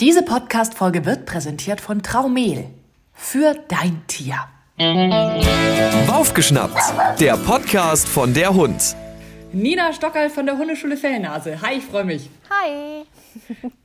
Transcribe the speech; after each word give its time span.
Diese 0.00 0.24
Podcast-Folge 0.24 1.06
wird 1.06 1.24
präsentiert 1.24 1.80
von 1.80 2.02
Traumel. 2.02 2.64
Für 3.12 3.54
dein 3.68 4.02
Tier. 4.08 4.34
Aufgeschnappt. 6.10 7.20
Der 7.20 7.36
Podcast 7.36 8.08
von 8.08 8.34
der 8.34 8.52
Hund. 8.52 8.96
Nina 9.52 9.92
Stockerl 9.92 10.30
von 10.30 10.46
der 10.46 10.58
Hundeschule 10.58 10.96
Fellnase. 10.96 11.62
Hi, 11.62 11.76
ich 11.78 11.84
freue 11.84 12.02
mich. 12.02 12.28
Hi. 12.50 13.04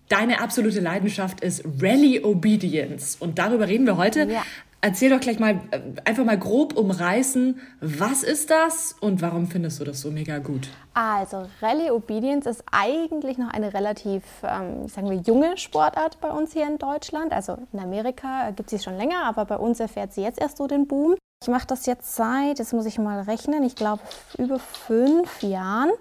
Deine 0.09 0.41
absolute 0.41 0.79
Leidenschaft 0.79 1.41
ist 1.41 1.63
Rally 1.79 2.21
Obedience. 2.23 3.15
Und 3.19 3.37
darüber 3.37 3.67
reden 3.67 3.85
wir 3.85 3.97
heute. 3.97 4.23
Ja. 4.23 4.41
Erzähl 4.81 5.09
doch 5.09 5.19
gleich 5.19 5.39
mal, 5.39 5.59
äh, 5.71 5.81
einfach 6.05 6.23
mal 6.23 6.39
grob 6.39 6.77
umreißen, 6.77 7.59
was 7.81 8.23
ist 8.23 8.49
das 8.49 8.95
und 9.01 9.21
warum 9.21 9.47
findest 9.47 9.81
du 9.81 9.83
das 9.83 9.99
so 9.99 10.09
mega 10.09 10.37
gut? 10.37 10.69
Also 10.93 11.47
Rallye 11.61 11.91
Obedience 11.91 12.45
ist 12.45 12.63
eigentlich 12.71 13.37
noch 13.37 13.49
eine 13.49 13.73
relativ, 13.73 14.23
ähm, 14.43 14.87
sagen 14.87 15.09
wir, 15.09 15.17
junge 15.17 15.57
Sportart 15.57 16.21
bei 16.21 16.29
uns 16.29 16.53
hier 16.53 16.65
in 16.65 16.77
Deutschland. 16.77 17.33
Also 17.33 17.57
in 17.73 17.79
Amerika 17.79 18.51
gibt 18.51 18.71
es 18.71 18.79
sie 18.79 18.83
schon 18.83 18.95
länger, 18.95 19.25
aber 19.25 19.43
bei 19.43 19.57
uns 19.57 19.81
erfährt 19.81 20.13
sie 20.13 20.21
jetzt 20.21 20.39
erst 20.39 20.55
so 20.57 20.67
den 20.67 20.87
Boom. 20.87 21.15
Ich 21.43 21.49
mache 21.49 21.67
das 21.67 21.85
jetzt 21.85 22.15
seit, 22.15 22.59
das 22.59 22.71
muss 22.71 22.85
ich 22.85 22.99
mal 22.99 23.19
rechnen, 23.21 23.63
ich 23.63 23.75
glaube 23.75 24.01
über 24.37 24.59
fünf 24.59 25.43
Jahren. 25.43 25.91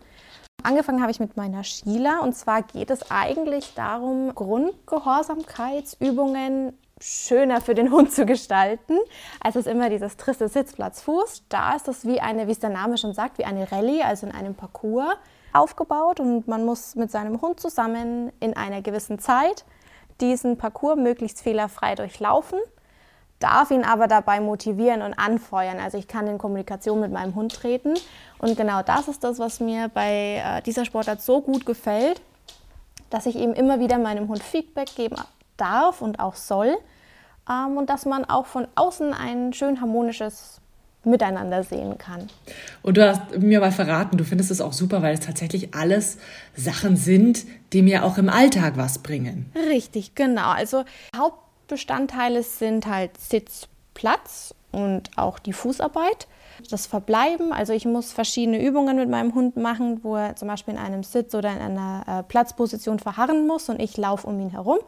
Angefangen 0.64 1.00
habe 1.00 1.12
ich 1.12 1.20
mit 1.20 1.36
meiner 1.36 1.62
Sheila 1.64 2.20
und 2.20 2.34
zwar 2.34 2.62
geht 2.62 2.90
es 2.90 3.10
eigentlich 3.10 3.74
darum, 3.74 4.34
Grundgehorsamkeitsübungen 4.34 6.72
schöner 7.00 7.60
für 7.60 7.74
den 7.74 7.90
Hund 7.90 8.12
zu 8.12 8.26
gestalten, 8.26 8.98
als 9.40 9.56
es 9.56 9.66
immer 9.66 9.90
dieses 9.90 10.16
triste 10.16 10.48
Sitzplatzfuß. 10.48 11.44
Da 11.48 11.74
ist 11.74 11.88
das 11.88 12.04
wie 12.04 12.20
eine, 12.20 12.46
wie 12.46 12.52
es 12.52 12.58
der 12.58 12.70
Name 12.70 12.98
schon 12.98 13.14
sagt, 13.14 13.38
wie 13.38 13.44
eine 13.44 13.70
Rallye, 13.70 14.02
also 14.02 14.26
in 14.26 14.32
einem 14.32 14.54
Parcours 14.54 15.16
aufgebaut 15.52 16.20
und 16.20 16.46
man 16.48 16.64
muss 16.64 16.94
mit 16.94 17.10
seinem 17.10 17.40
Hund 17.40 17.60
zusammen 17.60 18.32
in 18.40 18.56
einer 18.56 18.82
gewissen 18.82 19.18
Zeit 19.18 19.64
diesen 20.20 20.58
Parcours 20.58 20.96
möglichst 20.96 21.40
fehlerfrei 21.40 21.94
durchlaufen, 21.94 22.58
darf 23.38 23.70
ihn 23.70 23.84
aber 23.84 24.08
dabei 24.08 24.40
motivieren 24.40 25.02
und 25.02 25.14
anfeuern. 25.14 25.78
Also 25.78 25.96
ich 25.96 26.08
kann 26.08 26.26
in 26.26 26.38
Kommunikation 26.38 27.00
mit 27.00 27.12
meinem 27.12 27.34
Hund 27.34 27.54
treten 27.54 27.94
und 28.38 28.56
genau 28.56 28.82
das 28.82 29.08
ist 29.08 29.24
das, 29.24 29.38
was 29.38 29.60
mir 29.60 29.88
bei 29.88 30.42
äh, 30.44 30.62
dieser 30.62 30.84
Sportart 30.84 31.22
so 31.22 31.40
gut 31.40 31.64
gefällt, 31.64 32.20
dass 33.10 33.26
ich 33.26 33.36
eben 33.36 33.54
immer 33.54 33.80
wieder 33.80 33.98
meinem 33.98 34.28
Hund 34.28 34.42
Feedback 34.42 34.94
geben 34.94 35.16
darf 35.58 36.00
und 36.00 36.20
auch 36.20 36.34
soll. 36.34 36.76
Ähm, 37.48 37.76
und 37.76 37.90
dass 37.90 38.06
man 38.06 38.24
auch 38.24 38.46
von 38.46 38.66
außen 38.74 39.12
ein 39.12 39.52
schön 39.52 39.80
harmonisches 39.80 40.60
Miteinander 41.04 41.62
sehen 41.62 41.96
kann. 41.96 42.28
Und 42.82 42.96
du 42.96 43.08
hast 43.08 43.38
mir 43.38 43.60
mal 43.60 43.72
verraten, 43.72 44.16
du 44.16 44.24
findest 44.24 44.50
es 44.50 44.60
auch 44.60 44.72
super, 44.72 45.00
weil 45.00 45.14
es 45.14 45.20
tatsächlich 45.20 45.74
alles 45.74 46.18
Sachen 46.56 46.96
sind, 46.96 47.46
die 47.72 47.82
mir 47.82 48.04
auch 48.04 48.18
im 48.18 48.28
Alltag 48.28 48.76
was 48.76 48.98
bringen. 48.98 49.50
Richtig, 49.54 50.14
genau. 50.14 50.50
Also 50.50 50.84
Hauptbestandteile 51.16 52.42
sind 52.42 52.86
halt 52.86 53.18
Sitz, 53.18 53.68
Platz 53.94 54.54
und 54.72 55.10
auch 55.16 55.38
die 55.38 55.52
Fußarbeit. 55.52 56.26
Das 56.70 56.86
Verbleiben, 56.86 57.52
also 57.52 57.72
ich 57.72 57.84
muss 57.84 58.12
verschiedene 58.12 58.60
Übungen 58.60 58.96
mit 58.96 59.08
meinem 59.08 59.34
Hund 59.34 59.56
machen, 59.56 60.00
wo 60.02 60.16
er 60.16 60.34
zum 60.34 60.48
Beispiel 60.48 60.74
in 60.74 60.80
einem 60.80 61.04
Sitz 61.04 61.32
oder 61.34 61.52
in 61.52 61.60
einer 61.60 62.04
äh, 62.06 62.22
Platzposition 62.24 62.98
verharren 62.98 63.46
muss 63.46 63.68
und 63.68 63.80
ich 63.80 63.96
laufe 63.96 64.26
um 64.26 64.40
ihn 64.40 64.50
herum. 64.50 64.78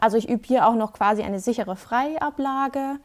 Also 0.00 0.16
ich 0.16 0.28
übe 0.28 0.46
hier 0.46 0.66
auch 0.66 0.74
noch 0.74 0.94
quasi 0.94 1.22
eine 1.22 1.40
sichere 1.40 1.76
Freiablage. 1.76 2.98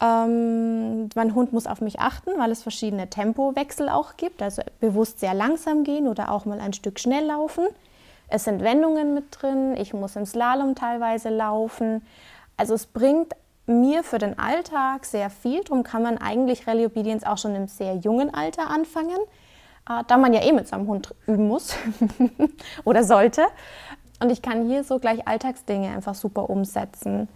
Ähm, 0.00 1.08
mein 1.14 1.34
Hund 1.34 1.54
muss 1.54 1.66
auf 1.66 1.80
mich 1.80 1.98
achten, 1.98 2.30
weil 2.36 2.50
es 2.50 2.62
verschiedene 2.62 3.08
Tempowechsel 3.08 3.88
auch 3.88 4.18
gibt, 4.18 4.42
also 4.42 4.62
bewusst 4.78 5.20
sehr 5.20 5.32
langsam 5.32 5.84
gehen 5.84 6.06
oder 6.06 6.30
auch 6.30 6.44
mal 6.44 6.60
ein 6.60 6.74
Stück 6.74 7.00
schnell 7.00 7.24
laufen. 7.24 7.66
Es 8.28 8.44
sind 8.44 8.62
Wendungen 8.62 9.14
mit 9.14 9.24
drin, 9.30 9.74
ich 9.76 9.94
muss 9.94 10.16
im 10.16 10.26
Slalom 10.26 10.74
teilweise 10.74 11.30
laufen. 11.30 12.02
Also 12.58 12.74
es 12.74 12.84
bringt 12.84 13.32
mir 13.66 14.04
für 14.04 14.18
den 14.18 14.38
Alltag 14.38 15.06
sehr 15.06 15.30
viel, 15.30 15.64
darum 15.64 15.82
kann 15.82 16.02
man 16.02 16.18
eigentlich 16.18 16.66
Rallye 16.66 16.86
Obedience 16.86 17.24
auch 17.24 17.38
schon 17.38 17.54
im 17.54 17.66
sehr 17.66 17.96
jungen 17.96 18.34
Alter 18.34 18.68
anfangen, 18.68 19.18
äh, 19.88 20.02
da 20.06 20.18
man 20.18 20.34
ja 20.34 20.42
eh 20.42 20.52
mit 20.52 20.68
seinem 20.68 20.86
Hund 20.86 21.14
üben 21.26 21.48
muss 21.48 21.74
oder 22.84 23.02
sollte. 23.02 23.46
Und 24.20 24.30
ich 24.30 24.42
kann 24.42 24.66
hier 24.66 24.84
so 24.84 24.98
gleich 24.98 25.26
Alltagsdinge 25.28 25.88
einfach 25.88 26.14
super 26.14 26.48
umsetzen 26.48 27.28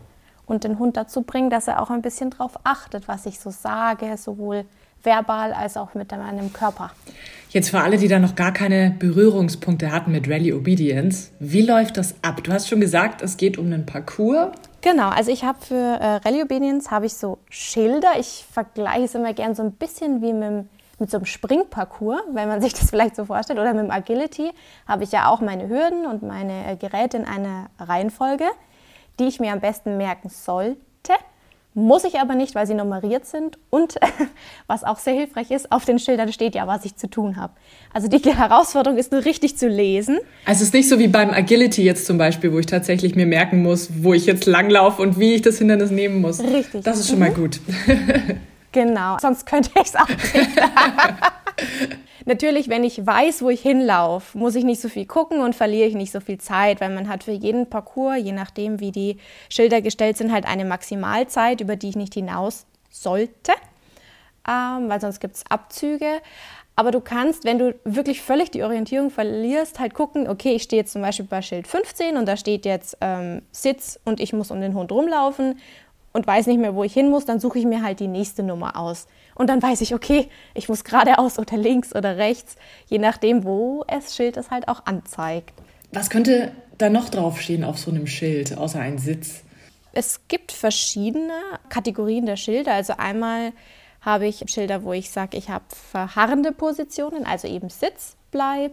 und 0.46 0.64
den 0.64 0.78
Hund 0.78 0.96
dazu 0.96 1.22
bringen, 1.22 1.50
dass 1.50 1.68
er 1.68 1.80
auch 1.80 1.90
ein 1.90 2.02
bisschen 2.02 2.30
drauf 2.30 2.52
achtet, 2.64 3.06
was 3.06 3.26
ich 3.26 3.38
so 3.38 3.50
sage, 3.50 4.16
sowohl 4.16 4.64
verbal 5.02 5.52
als 5.52 5.76
auch 5.76 5.94
mit 5.94 6.10
meinem 6.10 6.52
Körper. 6.52 6.90
Jetzt 7.50 7.70
für 7.70 7.80
alle, 7.80 7.96
die 7.96 8.08
da 8.08 8.18
noch 8.18 8.34
gar 8.34 8.52
keine 8.52 8.94
Berührungspunkte 8.98 9.90
hatten 9.90 10.12
mit 10.12 10.28
Rally 10.28 10.52
Obedience, 10.52 11.32
wie 11.38 11.62
läuft 11.62 11.96
das 11.96 12.14
ab? 12.22 12.42
Du 12.44 12.52
hast 12.52 12.68
schon 12.68 12.80
gesagt, 12.80 13.22
es 13.22 13.36
geht 13.36 13.58
um 13.58 13.66
einen 13.66 13.86
Parcours. 13.86 14.52
Genau, 14.82 15.08
also 15.08 15.30
ich 15.30 15.44
habe 15.44 15.58
für 15.60 15.74
äh, 15.74 16.16
Rally 16.16 16.42
Obedience 16.42 16.90
habe 16.90 17.06
ich 17.06 17.14
so 17.14 17.38
Schilder. 17.50 18.12
Ich 18.18 18.44
vergleiche 18.50 19.04
es 19.04 19.14
immer 19.14 19.34
gern 19.34 19.54
so 19.54 19.62
ein 19.62 19.72
bisschen 19.72 20.22
wie 20.22 20.32
mit 20.32 20.42
dem 20.42 20.68
mit 21.00 21.10
so 21.10 21.16
einem 21.16 21.26
Springparcours, 21.26 22.22
wenn 22.32 22.48
man 22.48 22.60
sich 22.60 22.74
das 22.74 22.90
vielleicht 22.90 23.16
so 23.16 23.24
vorstellt, 23.24 23.58
oder 23.58 23.72
mit 23.74 23.84
dem 23.84 23.90
Agility, 23.90 24.50
habe 24.86 25.04
ich 25.04 25.12
ja 25.12 25.28
auch 25.28 25.40
meine 25.40 25.68
Hürden 25.68 26.06
und 26.06 26.22
meine 26.22 26.72
äh, 26.72 26.76
Geräte 26.76 27.16
in 27.16 27.24
einer 27.24 27.70
Reihenfolge, 27.78 28.44
die 29.18 29.24
ich 29.24 29.40
mir 29.40 29.52
am 29.52 29.60
besten 29.60 29.96
merken 29.96 30.28
sollte. 30.28 30.76
Muss 31.72 32.02
ich 32.02 32.18
aber 32.18 32.34
nicht, 32.34 32.56
weil 32.56 32.66
sie 32.66 32.74
nummeriert 32.74 33.26
sind. 33.26 33.56
Und 33.70 33.94
was 34.66 34.82
auch 34.82 34.98
sehr 34.98 35.14
hilfreich 35.14 35.52
ist, 35.52 35.70
auf 35.70 35.84
den 35.84 36.00
Schildern 36.00 36.32
steht 36.32 36.56
ja, 36.56 36.66
was 36.66 36.84
ich 36.84 36.96
zu 36.96 37.08
tun 37.08 37.36
habe. 37.36 37.52
Also 37.94 38.08
die 38.08 38.18
Herausforderung 38.36 38.98
ist 38.98 39.12
nur 39.12 39.24
richtig 39.24 39.56
zu 39.56 39.68
lesen. 39.68 40.18
Also 40.44 40.62
es 40.62 40.68
ist 40.68 40.74
nicht 40.74 40.88
so 40.88 40.98
wie 40.98 41.06
beim 41.06 41.30
Agility 41.30 41.84
jetzt 41.84 42.06
zum 42.06 42.18
Beispiel, 42.18 42.52
wo 42.52 42.58
ich 42.58 42.66
tatsächlich 42.66 43.14
mir 43.14 43.26
merken 43.26 43.62
muss, 43.62 44.02
wo 44.02 44.14
ich 44.14 44.26
jetzt 44.26 44.46
langlaufe 44.46 45.00
und 45.00 45.20
wie 45.20 45.34
ich 45.34 45.42
das 45.42 45.58
Hindernis 45.58 45.92
nehmen 45.92 46.20
muss. 46.20 46.40
Richtig. 46.42 46.82
Das 46.82 46.98
ist 46.98 47.08
schon 47.08 47.20
mal 47.20 47.30
gut. 47.30 47.60
Genau, 48.72 49.18
sonst 49.20 49.46
könnte 49.46 49.70
ich 49.76 49.88
es 49.88 49.96
auch 49.96 50.08
nicht. 50.08 50.34
Natürlich, 52.26 52.68
wenn 52.68 52.84
ich 52.84 53.04
weiß, 53.04 53.42
wo 53.42 53.50
ich 53.50 53.60
hinlaufe, 53.60 54.36
muss 54.36 54.54
ich 54.54 54.64
nicht 54.64 54.80
so 54.80 54.88
viel 54.88 55.06
gucken 55.06 55.40
und 55.40 55.54
verliere 55.54 55.88
ich 55.88 55.94
nicht 55.94 56.12
so 56.12 56.20
viel 56.20 56.38
Zeit, 56.38 56.80
weil 56.80 56.90
man 56.90 57.08
hat 57.08 57.24
für 57.24 57.32
jeden 57.32 57.68
Parcours, 57.68 58.18
je 58.18 58.32
nachdem, 58.32 58.78
wie 58.80 58.92
die 58.92 59.16
Schilder 59.48 59.80
gestellt 59.80 60.16
sind, 60.16 60.32
halt 60.32 60.46
eine 60.46 60.64
Maximalzeit, 60.64 61.60
über 61.60 61.76
die 61.76 61.88
ich 61.88 61.96
nicht 61.96 62.14
hinaus 62.14 62.66
sollte, 62.90 63.52
ähm, 64.48 64.88
weil 64.88 65.00
sonst 65.00 65.20
gibt 65.20 65.36
es 65.36 65.44
Abzüge. 65.48 66.20
Aber 66.76 66.92
du 66.92 67.00
kannst, 67.00 67.44
wenn 67.44 67.58
du 67.58 67.74
wirklich 67.84 68.22
völlig 68.22 68.50
die 68.52 68.62
Orientierung 68.62 69.10
verlierst, 69.10 69.80
halt 69.80 69.92
gucken, 69.92 70.28
okay, 70.28 70.54
ich 70.54 70.62
stehe 70.62 70.80
jetzt 70.80 70.92
zum 70.92 71.02
Beispiel 71.02 71.26
bei 71.26 71.42
Schild 71.42 71.66
15 71.66 72.16
und 72.16 72.26
da 72.26 72.36
steht 72.36 72.64
jetzt 72.64 72.96
ähm, 73.00 73.42
Sitz 73.50 73.98
und 74.04 74.20
ich 74.20 74.32
muss 74.32 74.50
um 74.50 74.60
den 74.60 74.74
Hund 74.74 74.90
rumlaufen 74.92 75.58
und 76.12 76.26
weiß 76.26 76.46
nicht 76.46 76.58
mehr, 76.58 76.74
wo 76.74 76.84
ich 76.84 76.92
hin 76.92 77.10
muss, 77.10 77.24
dann 77.24 77.40
suche 77.40 77.58
ich 77.58 77.64
mir 77.64 77.82
halt 77.82 78.00
die 78.00 78.08
nächste 78.08 78.42
Nummer 78.42 78.76
aus. 78.76 79.06
Und 79.34 79.48
dann 79.48 79.62
weiß 79.62 79.80
ich, 79.80 79.94
okay, 79.94 80.28
ich 80.54 80.68
muss 80.68 80.84
geradeaus 80.84 81.38
oder 81.38 81.56
links 81.56 81.94
oder 81.94 82.16
rechts, 82.16 82.56
je 82.88 82.98
nachdem, 82.98 83.44
wo 83.44 83.84
es 83.86 84.16
Schild 84.16 84.36
es 84.36 84.50
halt 84.50 84.68
auch 84.68 84.86
anzeigt. 84.86 85.52
Was 85.92 86.10
könnte 86.10 86.52
da 86.78 86.90
noch 86.90 87.08
draufstehen 87.08 87.64
auf 87.64 87.78
so 87.78 87.90
einem 87.90 88.06
Schild, 88.06 88.56
außer 88.56 88.80
ein 88.80 88.98
Sitz? 88.98 89.42
Es 89.92 90.20
gibt 90.28 90.52
verschiedene 90.52 91.40
Kategorien 91.68 92.26
der 92.26 92.36
Schilder. 92.36 92.74
Also 92.74 92.94
einmal 92.96 93.52
habe 94.00 94.26
ich 94.26 94.44
Schilder, 94.46 94.84
wo 94.84 94.92
ich 94.92 95.10
sage, 95.10 95.36
ich 95.36 95.50
habe 95.50 95.64
verharrende 95.68 96.52
Positionen, 96.52 97.26
also 97.26 97.48
eben 97.48 97.70
Sitz, 97.70 98.16
bleib, 98.30 98.72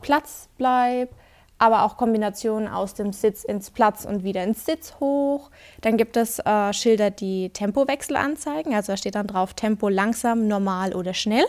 Platz, 0.00 0.48
bleib, 0.58 1.10
aber 1.58 1.82
auch 1.82 1.96
Kombinationen 1.96 2.68
aus 2.68 2.94
dem 2.94 3.12
Sitz 3.12 3.44
ins 3.44 3.70
Platz 3.70 4.04
und 4.04 4.22
wieder 4.22 4.44
ins 4.44 4.64
Sitz 4.64 4.94
hoch. 5.00 5.50
Dann 5.80 5.96
gibt 5.96 6.16
es 6.16 6.38
äh, 6.38 6.72
Schilder, 6.72 7.10
die 7.10 7.50
Tempowechsel 7.50 8.16
anzeigen. 8.16 8.74
Also 8.74 8.92
da 8.92 8.96
steht 8.96 9.16
dann 9.16 9.26
drauf 9.26 9.54
Tempo 9.54 9.88
langsam, 9.88 10.46
normal 10.46 10.94
oder 10.94 11.14
schnell. 11.14 11.44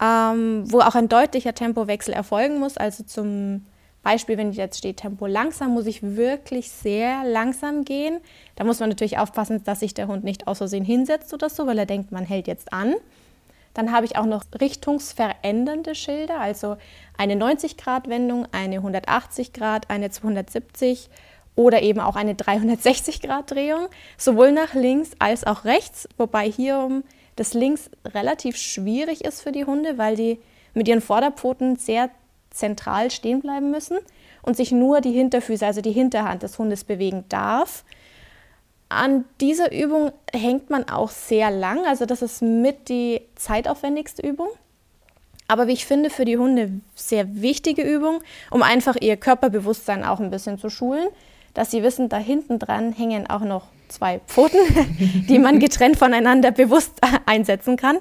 Ähm, 0.00 0.64
wo 0.70 0.80
auch 0.80 0.94
ein 0.94 1.08
deutlicher 1.08 1.54
Tempowechsel 1.54 2.14
erfolgen 2.14 2.58
muss. 2.58 2.76
Also 2.76 3.04
zum 3.04 3.66
Beispiel, 4.02 4.38
wenn 4.38 4.52
jetzt 4.52 4.78
steht 4.78 4.98
Tempo 4.98 5.26
langsam, 5.26 5.72
muss 5.72 5.86
ich 5.86 6.02
wirklich 6.02 6.70
sehr 6.70 7.24
langsam 7.24 7.84
gehen. 7.84 8.20
Da 8.56 8.64
muss 8.64 8.80
man 8.80 8.88
natürlich 8.88 9.18
aufpassen, 9.18 9.62
dass 9.64 9.80
sich 9.80 9.94
der 9.94 10.08
Hund 10.08 10.24
nicht 10.24 10.46
aus 10.46 10.58
Versehen 10.58 10.84
hinsetzt 10.84 11.34
oder 11.34 11.48
so, 11.48 11.66
weil 11.66 11.78
er 11.78 11.86
denkt, 11.86 12.12
man 12.12 12.24
hält 12.24 12.46
jetzt 12.46 12.72
an. 12.72 12.94
Dann 13.78 13.92
habe 13.92 14.06
ich 14.06 14.16
auch 14.16 14.26
noch 14.26 14.42
richtungsverändernde 14.60 15.94
Schilder, 15.94 16.40
also 16.40 16.78
eine 17.16 17.34
90-Grad-Wendung, 17.34 18.48
eine 18.50 18.78
180 18.78 19.52
Grad, 19.52 19.88
eine 19.88 20.10
270 20.10 21.08
oder 21.54 21.80
eben 21.82 22.00
auch 22.00 22.16
eine 22.16 22.32
360-Grad-Drehung, 22.32 23.86
sowohl 24.16 24.50
nach 24.50 24.74
links 24.74 25.12
als 25.20 25.46
auch 25.46 25.64
rechts, 25.64 26.08
wobei 26.16 26.50
hier 26.50 27.04
das 27.36 27.54
links 27.54 27.88
relativ 28.04 28.56
schwierig 28.56 29.24
ist 29.24 29.42
für 29.42 29.52
die 29.52 29.64
Hunde, 29.64 29.96
weil 29.96 30.16
die 30.16 30.40
mit 30.74 30.88
ihren 30.88 31.00
Vorderpfoten 31.00 31.76
sehr 31.76 32.10
zentral 32.50 33.12
stehen 33.12 33.40
bleiben 33.42 33.70
müssen 33.70 33.98
und 34.42 34.56
sich 34.56 34.72
nur 34.72 35.00
die 35.00 35.12
Hinterfüße, 35.12 35.64
also 35.64 35.82
die 35.82 35.92
Hinterhand 35.92 36.42
des 36.42 36.58
Hundes 36.58 36.82
bewegen 36.82 37.26
darf. 37.28 37.84
An 38.88 39.24
dieser 39.40 39.72
Übung 39.72 40.12
hängt 40.32 40.70
man 40.70 40.88
auch 40.88 41.10
sehr 41.10 41.50
lang, 41.50 41.84
also 41.86 42.06
das 42.06 42.22
ist 42.22 42.40
mit 42.42 42.88
die 42.88 43.20
zeitaufwendigste 43.34 44.26
Übung. 44.26 44.48
Aber 45.46 45.66
wie 45.66 45.72
ich 45.72 45.86
finde, 45.86 46.10
für 46.10 46.24
die 46.24 46.36
Hunde 46.36 46.80
sehr 46.94 47.40
wichtige 47.42 47.82
Übung, 47.82 48.22
um 48.50 48.62
einfach 48.62 48.96
ihr 49.00 49.16
Körperbewusstsein 49.16 50.04
auch 50.04 50.20
ein 50.20 50.30
bisschen 50.30 50.58
zu 50.58 50.70
schulen. 50.70 51.08
dass 51.54 51.72
sie 51.72 51.82
wissen, 51.82 52.08
da 52.08 52.18
hinten 52.18 52.60
dran 52.60 52.92
hängen 52.92 53.28
auch 53.28 53.40
noch 53.40 53.66
zwei 53.88 54.20
Pfoten, 54.26 54.58
die 55.28 55.38
man 55.38 55.58
getrennt 55.60 55.96
voneinander 55.96 56.50
bewusst 56.50 56.92
einsetzen 57.26 57.76
kann. 57.76 57.98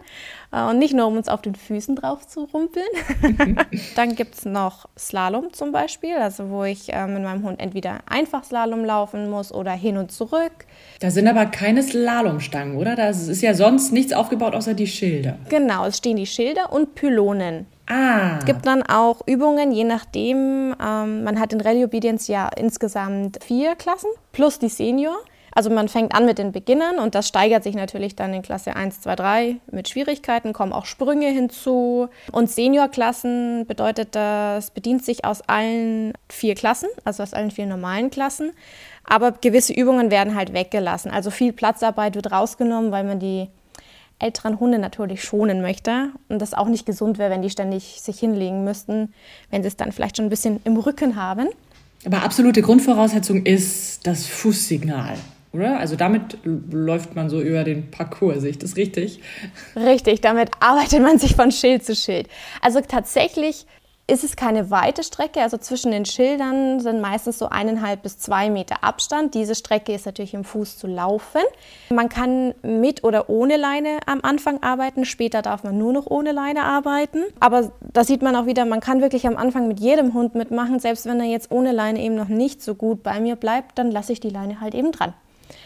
Äh, 0.51 0.63
und 0.69 0.79
nicht 0.79 0.93
nur, 0.93 1.07
um 1.07 1.17
uns 1.17 1.27
auf 1.27 1.41
den 1.41 1.55
Füßen 1.55 1.95
drauf 1.95 2.27
zu 2.27 2.45
rumpeln. 2.45 2.85
Dann 3.95 4.15
gibt 4.15 4.35
es 4.35 4.45
noch 4.45 4.87
Slalom 4.97 5.53
zum 5.53 5.71
Beispiel, 5.71 6.15
also 6.15 6.49
wo 6.49 6.63
ich 6.63 6.93
äh, 6.93 7.07
mit 7.07 7.23
meinem 7.23 7.43
Hund 7.43 7.59
entweder 7.59 7.99
einfach 8.05 8.43
Slalom 8.43 8.85
laufen 8.85 9.29
muss 9.29 9.51
oder 9.51 9.71
hin 9.71 9.97
und 9.97 10.11
zurück. 10.11 10.65
Da 10.99 11.11
sind 11.11 11.27
aber 11.27 11.45
keine 11.47 11.83
Slalomstangen, 11.83 12.77
oder? 12.77 12.95
Da 12.95 13.09
ist 13.09 13.41
ja 13.41 13.53
sonst 13.53 13.91
nichts 13.91 14.13
aufgebaut 14.13 14.55
außer 14.55 14.73
die 14.73 14.87
Schilder. 14.87 15.37
Genau, 15.49 15.85
es 15.85 15.97
stehen 15.97 16.17
die 16.17 16.25
Schilder 16.25 16.71
und 16.71 16.95
Pylonen. 16.95 17.67
Ah. 17.87 18.37
Es 18.37 18.45
gibt 18.45 18.65
dann 18.65 18.83
auch 18.83 19.21
Übungen, 19.25 19.71
je 19.71 19.85
nachdem. 19.85 20.75
Ähm, 20.81 21.23
man 21.23 21.39
hat 21.39 21.53
in 21.53 21.61
Rallye 21.61 21.85
Obedience 21.85 22.27
ja 22.27 22.49
insgesamt 22.55 23.41
vier 23.43 23.75
Klassen 23.75 24.09
plus 24.33 24.59
die 24.59 24.69
Senior. 24.69 25.17
Also 25.57 25.71
man 25.71 25.87
fängt 25.87 26.13
an 26.13 26.27
mit 26.27 26.37
den 26.37 26.51
Beginnern 26.51 26.99
und 26.99 27.15
das 27.15 27.27
steigert 27.27 27.63
sich 27.63 27.73
natürlich 27.73 28.15
dann 28.15 28.31
in 28.31 28.43
Klasse 28.43 28.75
1, 28.75 29.01
2, 29.01 29.15
3 29.15 29.55
mit 29.71 29.89
Schwierigkeiten, 29.89 30.53
kommen 30.53 30.71
auch 30.71 30.85
Sprünge 30.85 31.29
hinzu. 31.29 32.09
Und 32.31 32.51
Seniorklassen 32.51 33.65
bedeutet, 33.65 34.09
das 34.13 34.69
bedient 34.69 35.03
sich 35.03 35.25
aus 35.25 35.41
allen 35.47 36.13
vier 36.29 36.53
Klassen, 36.53 36.89
also 37.05 37.23
aus 37.23 37.33
allen 37.33 37.49
vier 37.49 37.65
normalen 37.65 38.11
Klassen. 38.11 38.51
Aber 39.03 39.31
gewisse 39.31 39.73
Übungen 39.73 40.11
werden 40.11 40.35
halt 40.35 40.53
weggelassen. 40.53 41.09
Also 41.09 41.31
viel 41.31 41.53
Platzarbeit 41.53 42.13
wird 42.13 42.31
rausgenommen, 42.31 42.91
weil 42.91 43.05
man 43.05 43.19
die 43.19 43.47
älteren 44.19 44.59
Hunde 44.59 44.77
natürlich 44.77 45.23
schonen 45.23 45.63
möchte 45.63 46.11
und 46.29 46.39
das 46.39 46.53
auch 46.53 46.67
nicht 46.67 46.85
gesund 46.85 47.17
wäre, 47.17 47.31
wenn 47.31 47.41
die 47.41 47.49
ständig 47.49 47.99
sich 47.99 48.19
hinlegen 48.19 48.63
müssten, 48.63 49.11
wenn 49.49 49.63
sie 49.63 49.69
es 49.69 49.75
dann 49.75 49.91
vielleicht 49.91 50.17
schon 50.17 50.27
ein 50.27 50.29
bisschen 50.29 50.59
im 50.65 50.77
Rücken 50.77 51.15
haben. 51.15 51.47
Aber 52.05 52.21
absolute 52.21 52.61
Grundvoraussetzung 52.61 53.43
ist 53.43 54.05
das 54.05 54.27
Fußsignal 54.27 55.17
oder? 55.57 55.79
Also 55.79 55.95
damit 55.95 56.37
läuft 56.43 57.15
man 57.15 57.29
so 57.29 57.41
über 57.41 57.63
den 57.63 57.91
Parcours, 57.91 58.41
sehe 58.41 58.51
ich 58.51 58.59
das 58.59 58.75
richtig? 58.75 59.21
Richtig, 59.75 60.21
damit 60.21 60.51
arbeitet 60.59 61.01
man 61.01 61.19
sich 61.19 61.35
von 61.35 61.51
Schild 61.51 61.83
zu 61.83 61.95
Schild. 61.95 62.27
Also 62.61 62.81
tatsächlich 62.81 63.65
ist 64.09 64.23
es 64.23 64.37
keine 64.37 64.71
weite 64.71 65.03
Strecke. 65.03 65.41
Also 65.41 65.57
zwischen 65.57 65.91
den 65.91 66.05
Schildern 66.05 66.79
sind 66.79 67.01
meistens 67.01 67.37
so 67.37 67.49
eineinhalb 67.49 68.03
bis 68.03 68.17
zwei 68.17 68.49
Meter 68.49 68.83
Abstand. 68.83 69.33
Diese 69.33 69.53
Strecke 69.53 69.93
ist 69.93 70.05
natürlich 70.05 70.33
im 70.33 70.45
Fuß 70.45 70.77
zu 70.77 70.87
laufen. 70.87 71.41
Man 71.89 72.07
kann 72.07 72.53
mit 72.63 73.03
oder 73.03 73.29
ohne 73.29 73.57
Leine 73.57 73.99
am 74.05 74.21
Anfang 74.23 74.63
arbeiten. 74.63 75.03
Später 75.03 75.41
darf 75.41 75.63
man 75.63 75.77
nur 75.77 75.91
noch 75.91 76.07
ohne 76.07 76.31
Leine 76.31 76.63
arbeiten. 76.63 77.23
Aber 77.41 77.71
da 77.81 78.05
sieht 78.05 78.21
man 78.21 78.35
auch 78.37 78.45
wieder, 78.45 78.63
man 78.65 78.79
kann 78.79 79.01
wirklich 79.01 79.27
am 79.27 79.35
Anfang 79.35 79.67
mit 79.67 79.81
jedem 79.81 80.13
Hund 80.13 80.35
mitmachen. 80.35 80.79
Selbst 80.79 81.05
wenn 81.05 81.19
er 81.19 81.27
jetzt 81.27 81.51
ohne 81.51 81.73
Leine 81.73 82.01
eben 82.01 82.15
noch 82.15 82.29
nicht 82.29 82.61
so 82.61 82.75
gut 82.75 83.03
bei 83.03 83.19
mir 83.19 83.35
bleibt, 83.35 83.77
dann 83.77 83.91
lasse 83.91 84.13
ich 84.13 84.21
die 84.21 84.29
Leine 84.29 84.61
halt 84.61 84.73
eben 84.73 84.93
dran. 84.93 85.13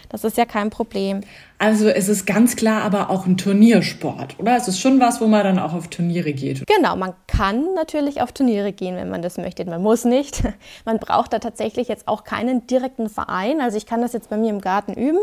Das 0.09 0.23
ist 0.23 0.37
ja 0.37 0.45
kein 0.45 0.69
Problem. 0.69 1.21
Also 1.57 1.87
es 1.87 2.09
ist 2.09 2.25
ganz 2.25 2.55
klar 2.55 2.81
aber 2.81 3.09
auch 3.09 3.25
ein 3.25 3.37
Turniersport, 3.37 4.39
oder? 4.39 4.55
Es 4.57 4.67
ist 4.67 4.79
schon 4.79 4.99
was, 4.99 5.21
wo 5.21 5.27
man 5.27 5.43
dann 5.43 5.59
auch 5.59 5.73
auf 5.73 5.87
Turniere 5.89 6.33
geht. 6.33 6.65
Genau, 6.67 6.95
man 6.95 7.13
kann 7.27 7.73
natürlich 7.75 8.21
auf 8.21 8.31
Turniere 8.31 8.73
gehen, 8.73 8.95
wenn 8.95 9.09
man 9.09 9.21
das 9.21 9.37
möchte. 9.37 9.63
Man 9.65 9.81
muss 9.81 10.05
nicht. 10.05 10.43
Man 10.85 10.99
braucht 10.99 11.33
da 11.33 11.39
tatsächlich 11.39 11.87
jetzt 11.87 12.07
auch 12.07 12.23
keinen 12.23 12.65
direkten 12.67 13.09
Verein. 13.09 13.61
Also 13.61 13.77
ich 13.77 13.85
kann 13.85 14.01
das 14.01 14.13
jetzt 14.13 14.29
bei 14.29 14.37
mir 14.37 14.49
im 14.49 14.61
Garten 14.61 14.93
üben, 14.93 15.19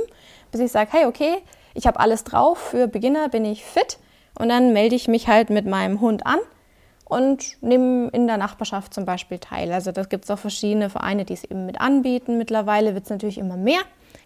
bis 0.52 0.61
ich 0.61 0.70
sage, 0.70 0.90
hey, 0.93 1.06
okay, 1.06 1.38
ich 1.75 1.87
habe 1.87 2.00
alles 2.00 2.25
drauf, 2.25 2.58
für 2.58 2.88
Beginner 2.88 3.28
bin 3.28 3.44
ich 3.44 3.64
fit. 3.64 3.99
Und 4.38 4.49
dann 4.49 4.72
melde 4.72 4.94
ich 4.94 5.08
mich 5.08 5.28
halt 5.28 5.50
mit 5.50 5.66
meinem 5.66 6.00
Hund 6.00 6.25
an 6.26 6.38
und 7.04 7.61
nehme 7.62 8.08
in 8.08 8.26
der 8.26 8.37
Nachbarschaft 8.37 8.94
zum 8.94 9.04
Beispiel 9.04 9.38
teil. 9.38 9.72
Also 9.72 9.93
da 9.93 10.04
gibt 10.04 10.25
es 10.25 10.31
auch 10.31 10.38
verschiedene 10.38 10.90
Vereine, 10.90 11.25
die 11.25 11.32
es 11.32 11.44
eben 11.44 11.66
mit 11.66 11.81
anbieten. 11.81 12.38
Mittlerweile 12.38 12.94
wird 12.94 13.04
es 13.04 13.11
natürlich 13.11 13.38
immer 13.38 13.56
mehr. 13.56 13.81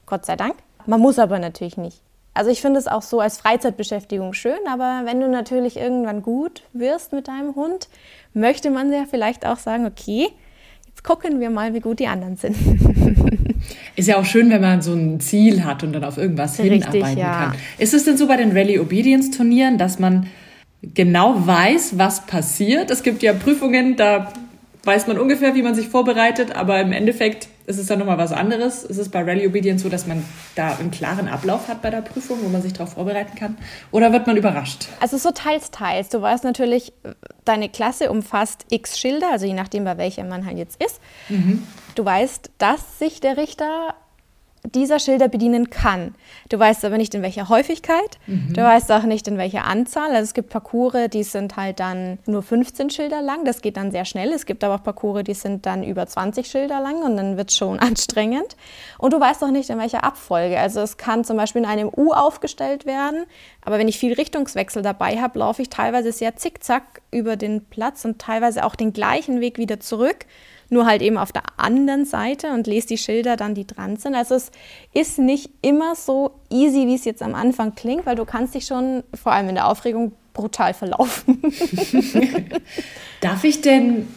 Gott 0.07 0.27
sei 0.27 0.37
Dank. 0.37 0.55
Man 0.87 1.01
muss 1.01 1.19
aber 1.19 1.39
natürlich 1.39 1.77
nicht. 1.77 2.01
Also 2.35 2.51
ich 2.51 2.63
finde 2.63 2.79
es 2.79 2.89
auch 2.89 3.03
so 3.03 3.21
als 3.21 3.39
Freizeitbeschäftigung 3.39 4.33
schön, 4.33 4.59
aber 4.67 5.03
wenn 5.05 5.21
du 5.21 5.29
natürlich 5.29 5.77
irgendwann 5.77 6.23
gut 6.23 6.63
wirst 6.73 7.13
mit 7.13 7.29
deinem 7.29 7.55
Hund, 7.55 7.89
möchte 8.33 8.71
man 8.71 8.91
ja 8.91 9.05
vielleicht 9.09 9.45
auch 9.45 9.59
sagen, 9.59 9.85
okay, 9.85 10.29
jetzt 10.89 11.05
gucken 11.05 11.41
wir 11.41 11.51
mal, 11.51 11.75
wie 11.75 11.81
gut 11.81 12.01
die 12.01 12.07
anderen 12.07 12.37
sind. 12.37 12.57
Ist 13.97 14.09
ja 14.09 14.17
auch 14.17 14.25
schön, 14.25 14.51
wenn 14.51 14.63
man 14.63 14.81
so 14.81 14.95
ein 14.95 15.21
Ziel 15.21 15.65
hat 15.65 15.83
und 15.83 15.93
dann 15.93 16.05
auf 16.05 16.17
irgendwas 16.17 16.59
Richtig, 16.59 16.85
hinarbeiten 16.85 17.19
ja. 17.19 17.51
kann. 17.51 17.55
Ist 17.79 17.93
es 17.93 18.05
denn 18.05 18.17
so 18.17 18.27
bei 18.27 18.37
den 18.37 18.53
Rally 18.53 18.79
Obedience 18.79 19.31
Turnieren, 19.31 19.77
dass 19.77 19.99
man 19.99 20.27
genau 20.83 21.47
weiß, 21.47 21.99
was 21.99 22.27
passiert? 22.27 22.91
Es 22.91 23.03
gibt 23.03 23.23
ja 23.23 23.35
Prüfungen, 23.35 23.97
da 23.97 24.33
weiß 24.85 25.07
man 25.07 25.19
ungefähr, 25.19 25.55
wie 25.55 25.63
man 25.63 25.75
sich 25.75 25.89
vorbereitet, 25.89 26.57
aber 26.57 26.81
im 26.81 26.93
Endeffekt 26.93 27.49
ist 27.67 27.79
es 27.79 27.87
dann 27.87 28.01
nochmal 28.01 28.19
was 28.19 28.33
anderes. 28.33 28.83
Ist 28.83 28.99
es 28.99 29.09
bei 29.09 29.23
Rally 29.23 29.47
Obedience 29.47 29.83
so, 29.83 29.89
dass 29.89 30.07
man 30.07 30.25
da 30.57 30.77
einen 30.77 30.91
klaren 30.91 31.29
Ablauf 31.29 31.69
hat 31.69 31.83
bei 31.83 31.91
der 31.91 32.03
Prüfung, 32.03 32.39
wo 32.43 32.49
man 32.49 32.63
sich 32.63 32.73
darauf 32.73 32.95
vorbereiten 32.95 33.37
kann? 33.37 33.57
Oder 33.93 34.13
wird 34.13 34.27
man 34.27 34.37
überrascht? 34.37 34.89
Also 35.01 35.19
so 35.19 35.31
teils, 35.31 35.71
teils. 35.71 36.09
Du 36.09 36.21
weißt 36.21 36.43
natürlich, 36.43 36.93
deine 37.45 37.69
Klasse 37.69 38.11
umfasst 38.11 38.67
x 38.71 38.99
Schilder, 38.99 39.31
also 39.31 39.47
je 39.47 39.55
nachdem, 39.55 39.85
bei 39.85 39.97
welcher 39.99 40.25
man 40.25 40.45
halt 40.45 40.59
jetzt 40.59 40.83
ist. 40.83 41.01
Mhm. 41.29 41.63
Du 41.95 42.05
weißt, 42.05 42.51
dass 42.59 42.99
sich 42.99 43.21
der 43.21 43.37
Richter 43.37 43.95
dieser 44.65 45.01
Schilder 45.01 45.29
bedienen 45.29 45.71
kann. 45.71 46.15
Du 46.49 46.59
weißt 46.59 46.85
aber 46.85 46.97
nicht 46.97 47.15
in 47.15 47.23
welcher 47.23 47.49
Häufigkeit, 47.49 48.19
mhm. 48.27 48.53
du 48.53 48.63
weißt 48.63 48.93
auch 48.93 49.03
nicht 49.03 49.27
in 49.27 49.37
welcher 49.37 49.65
Anzahl. 49.65 50.11
Also 50.11 50.23
es 50.23 50.35
gibt 50.35 50.51
Parcours, 50.51 51.11
die 51.13 51.25
sind 51.25 51.57
halt 51.57 51.81
dann 51.81 52.19
nur 52.27 52.43
15 52.43 52.91
Schilder 52.91 53.23
lang, 53.23 53.45
das 53.45 53.61
geht 53.61 53.77
dann 53.77 53.91
sehr 53.91 54.05
schnell. 54.05 54.33
Es 54.33 54.47
gibt 54.47 54.63
aber 54.63 54.77
auch 54.77 54.83
Parcours, 54.83 55.25
die 55.25 55.35
sind 55.35 55.67
dann 55.67 55.83
über 55.83 56.07
20 56.07 56.47
Schilder 56.47 56.81
lang 56.81 57.03
und 57.03 57.17
dann 57.17 57.37
wird 57.37 57.51
es 57.51 57.57
schon 57.57 57.79
anstrengend. 57.81 58.57
Und 58.99 59.13
du 59.13 59.21
weißt 59.21 59.43
auch 59.43 59.51
nicht 59.51 59.69
in 59.69 59.79
welcher 59.79 60.05
Abfolge. 60.05 60.59
Also 60.59 60.81
es 60.81 60.97
kann 60.97 61.25
zum 61.25 61.37
Beispiel 61.37 61.63
in 61.63 61.69
einem 61.69 61.91
U 61.97 62.13
aufgestellt 62.13 62.87
werden, 62.87 63.25
aber 63.65 63.79
wenn 63.79 63.89
ich 63.89 63.99
viel 63.99 64.13
Richtungswechsel 64.13 64.83
dabei 64.83 65.21
habe, 65.21 65.41
laufe 65.41 65.63
ich 65.63 65.71
teilweise 65.71 66.13
sehr 66.13 66.37
zickzack 66.37 67.03
über 67.11 67.37
den 67.37 67.65
Platz 67.65 68.05
und 68.05 68.21
teilweise 68.21 68.65
auch 68.65 68.77
den 68.77 68.93
gleichen 68.93 69.41
Weg 69.41 69.59
wieder 69.59 69.81
zurück 69.81 70.27
nur 70.73 70.87
halt 70.87 71.03
eben 71.03 71.19
auf 71.19 71.31
der 71.31 71.43
anderen 71.59 72.05
Seite 72.05 72.49
und 72.53 72.67
lese 72.67 72.89
die 72.89 72.99
Schilder 72.99 73.37
dann, 73.37 73.55
die 73.55 73.67
dran 73.67 73.97
sind. 73.97 74.15
Also 74.15 74.35
es 74.35 74.51
ist 74.93 75.19
nicht 75.19 75.51
immer 75.61 75.95
so 75.95 76.33
easy, 76.51 76.87
wie 76.87 76.95
es 76.95 77.05
jetzt 77.05 77.23
am 77.23 77.35
Anfang 77.35 77.75
klingt, 77.75 78.07
weil 78.07 78.17
du 78.17 78.25
kannst 78.25 78.55
dich 78.55 78.67
schon 78.67 79.05
vor 79.15 79.33
allem 79.33 79.51
in 79.51 79.55
der 79.55 79.69
Aufregung 79.69 80.13
brutal 80.33 80.75
verlaufen. 80.75 81.43
Darf 83.21 83.45
ich 83.45 83.61
denn 83.61 84.09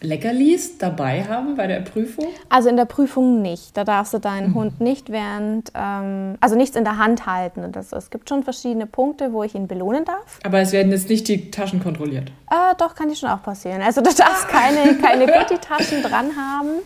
Leckerlis 0.00 0.78
dabei 0.78 1.24
haben 1.24 1.56
bei 1.56 1.66
der 1.66 1.80
Prüfung? 1.80 2.26
Also 2.48 2.68
in 2.68 2.76
der 2.76 2.84
Prüfung 2.84 3.42
nicht. 3.42 3.76
Da 3.76 3.84
darfst 3.84 4.14
du 4.14 4.18
deinen 4.18 4.50
mhm. 4.50 4.54
Hund 4.54 4.80
nicht 4.80 5.10
während, 5.10 5.72
ähm, 5.74 6.36
also 6.40 6.54
nichts 6.54 6.76
in 6.76 6.84
der 6.84 6.98
Hand 6.98 7.26
halten. 7.26 7.64
Und 7.64 7.74
das, 7.74 7.92
es 7.92 8.10
gibt 8.10 8.28
schon 8.28 8.44
verschiedene 8.44 8.86
Punkte, 8.86 9.32
wo 9.32 9.42
ich 9.42 9.54
ihn 9.54 9.66
belohnen 9.66 10.04
darf. 10.04 10.38
Aber 10.44 10.60
es 10.60 10.72
werden 10.72 10.92
jetzt 10.92 11.08
nicht 11.08 11.26
die 11.26 11.50
Taschen 11.50 11.82
kontrolliert? 11.82 12.30
Äh, 12.50 12.74
doch, 12.78 12.94
kann 12.94 13.08
die 13.08 13.16
schon 13.16 13.28
auch 13.28 13.42
passieren. 13.42 13.82
Also 13.82 14.00
du 14.00 14.14
darfst 14.14 14.48
keine, 14.48 14.96
keine 14.98 15.26
Goodie-Taschen 15.26 16.02
dran 16.02 16.36
haben. 16.36 16.80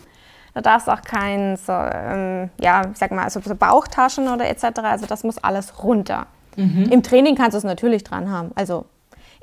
Da 0.55 0.61
darfst 0.61 0.89
auch 0.89 1.01
kein, 1.01 1.57
so, 1.57 1.71
ähm, 1.71 2.49
ja, 2.61 2.83
ich 2.91 2.97
sag 2.97 3.11
mal, 3.11 3.23
also 3.23 3.39
so 3.43 3.55
Bauchtaschen 3.55 4.27
oder 4.27 4.47
etc. 4.47 4.79
Also 4.83 5.05
das 5.05 5.23
muss 5.23 5.37
alles 5.37 5.83
runter. 5.83 6.27
Mhm. 6.55 6.89
Im 6.91 7.03
Training 7.03 7.35
kannst 7.35 7.53
du 7.53 7.57
es 7.57 7.63
natürlich 7.63 8.03
dran 8.03 8.31
haben. 8.31 8.51
Also 8.55 8.85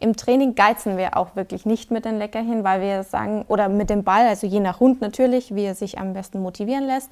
im 0.01 0.17
Training 0.17 0.55
geizen 0.55 0.97
wir 0.97 1.17
auch 1.17 1.37
wirklich 1.37 1.67
nicht 1.67 1.91
mit 1.91 2.07
den 2.07 2.19
Leckerchen, 2.19 2.65
weil 2.65 2.81
wir 2.81 3.03
sagen, 3.05 3.45
oder 3.49 3.69
mit 3.69 3.91
dem 3.91 4.03
Ball, 4.03 4.27
also 4.27 4.47
je 4.47 4.59
nach 4.59 4.81
Hund 4.81 5.03
natürlich, 5.03 5.55
wie 5.55 5.65
er 5.65 5.75
sich 5.75 5.99
am 5.99 6.15
besten 6.15 6.41
motivieren 6.41 6.87
lässt. 6.87 7.11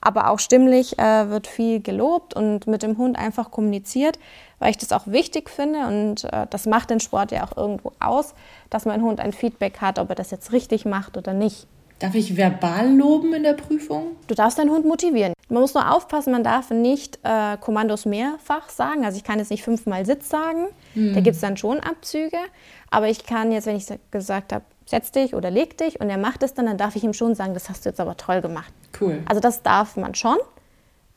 Aber 0.00 0.30
auch 0.30 0.38
stimmlich 0.38 0.98
äh, 0.98 1.28
wird 1.28 1.46
viel 1.46 1.80
gelobt 1.80 2.34
und 2.34 2.66
mit 2.66 2.82
dem 2.82 2.96
Hund 2.96 3.18
einfach 3.18 3.50
kommuniziert, 3.50 4.18
weil 4.58 4.70
ich 4.70 4.78
das 4.78 4.92
auch 4.92 5.06
wichtig 5.06 5.50
finde 5.50 5.86
und 5.86 6.24
äh, 6.24 6.46
das 6.48 6.64
macht 6.66 6.88
den 6.88 7.00
Sport 7.00 7.30
ja 7.30 7.44
auch 7.44 7.56
irgendwo 7.56 7.92
aus, 8.00 8.34
dass 8.70 8.86
mein 8.86 9.02
Hund 9.02 9.20
ein 9.20 9.32
Feedback 9.32 9.82
hat, 9.82 9.98
ob 9.98 10.08
er 10.08 10.14
das 10.16 10.30
jetzt 10.30 10.52
richtig 10.52 10.86
macht 10.86 11.18
oder 11.18 11.34
nicht. 11.34 11.66
Darf 12.00 12.14
ich 12.14 12.34
verbal 12.34 12.96
loben 12.96 13.34
in 13.34 13.42
der 13.42 13.52
Prüfung? 13.52 14.16
Du 14.26 14.34
darfst 14.34 14.58
deinen 14.58 14.70
Hund 14.70 14.86
motivieren. 14.86 15.34
Man 15.50 15.60
muss 15.60 15.74
nur 15.74 15.94
aufpassen, 15.94 16.32
man 16.32 16.42
darf 16.42 16.70
nicht 16.70 17.18
äh, 17.24 17.58
Kommandos 17.58 18.06
mehrfach 18.06 18.70
sagen. 18.70 19.04
Also 19.04 19.18
ich 19.18 19.24
kann 19.24 19.38
jetzt 19.38 19.50
nicht 19.50 19.62
fünfmal 19.62 20.06
Sitz 20.06 20.30
sagen. 20.30 20.68
Mhm. 20.94 21.12
Da 21.12 21.20
gibt 21.20 21.34
es 21.34 21.42
dann 21.42 21.58
schon 21.58 21.78
Abzüge. 21.78 22.38
Aber 22.90 23.08
ich 23.08 23.26
kann 23.26 23.52
jetzt, 23.52 23.66
wenn 23.66 23.76
ich 23.76 23.86
gesagt 24.10 24.54
habe, 24.54 24.64
setz 24.86 25.12
dich 25.12 25.34
oder 25.34 25.50
leg 25.50 25.76
dich 25.76 26.00
und 26.00 26.08
er 26.08 26.16
macht 26.16 26.42
es 26.42 26.54
dann, 26.54 26.64
dann 26.64 26.78
darf 26.78 26.96
ich 26.96 27.04
ihm 27.04 27.12
schon 27.12 27.34
sagen, 27.34 27.52
das 27.52 27.68
hast 27.68 27.84
du 27.84 27.90
jetzt 27.90 28.00
aber 28.00 28.16
toll 28.16 28.40
gemacht. 28.40 28.72
Cool. 28.98 29.22
Also 29.26 29.40
das 29.40 29.62
darf 29.62 29.98
man 29.98 30.14
schon. 30.14 30.38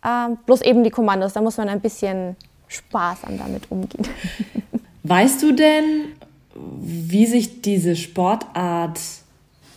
Ähm, 0.06 0.38
bloß 0.46 0.64
eben 0.64 0.84
die 0.84 0.90
Kommandos, 0.90 1.32
da 1.32 1.40
muss 1.42 1.56
man 1.56 1.70
ein 1.70 1.80
bisschen 1.80 2.36
sparsam 2.68 3.38
damit 3.38 3.72
umgehen. 3.72 4.06
Weißt 5.04 5.42
du 5.42 5.54
denn, 5.54 6.14
wie 6.56 7.26
sich 7.26 7.62
diese 7.62 7.96
Sportart 7.96 9.00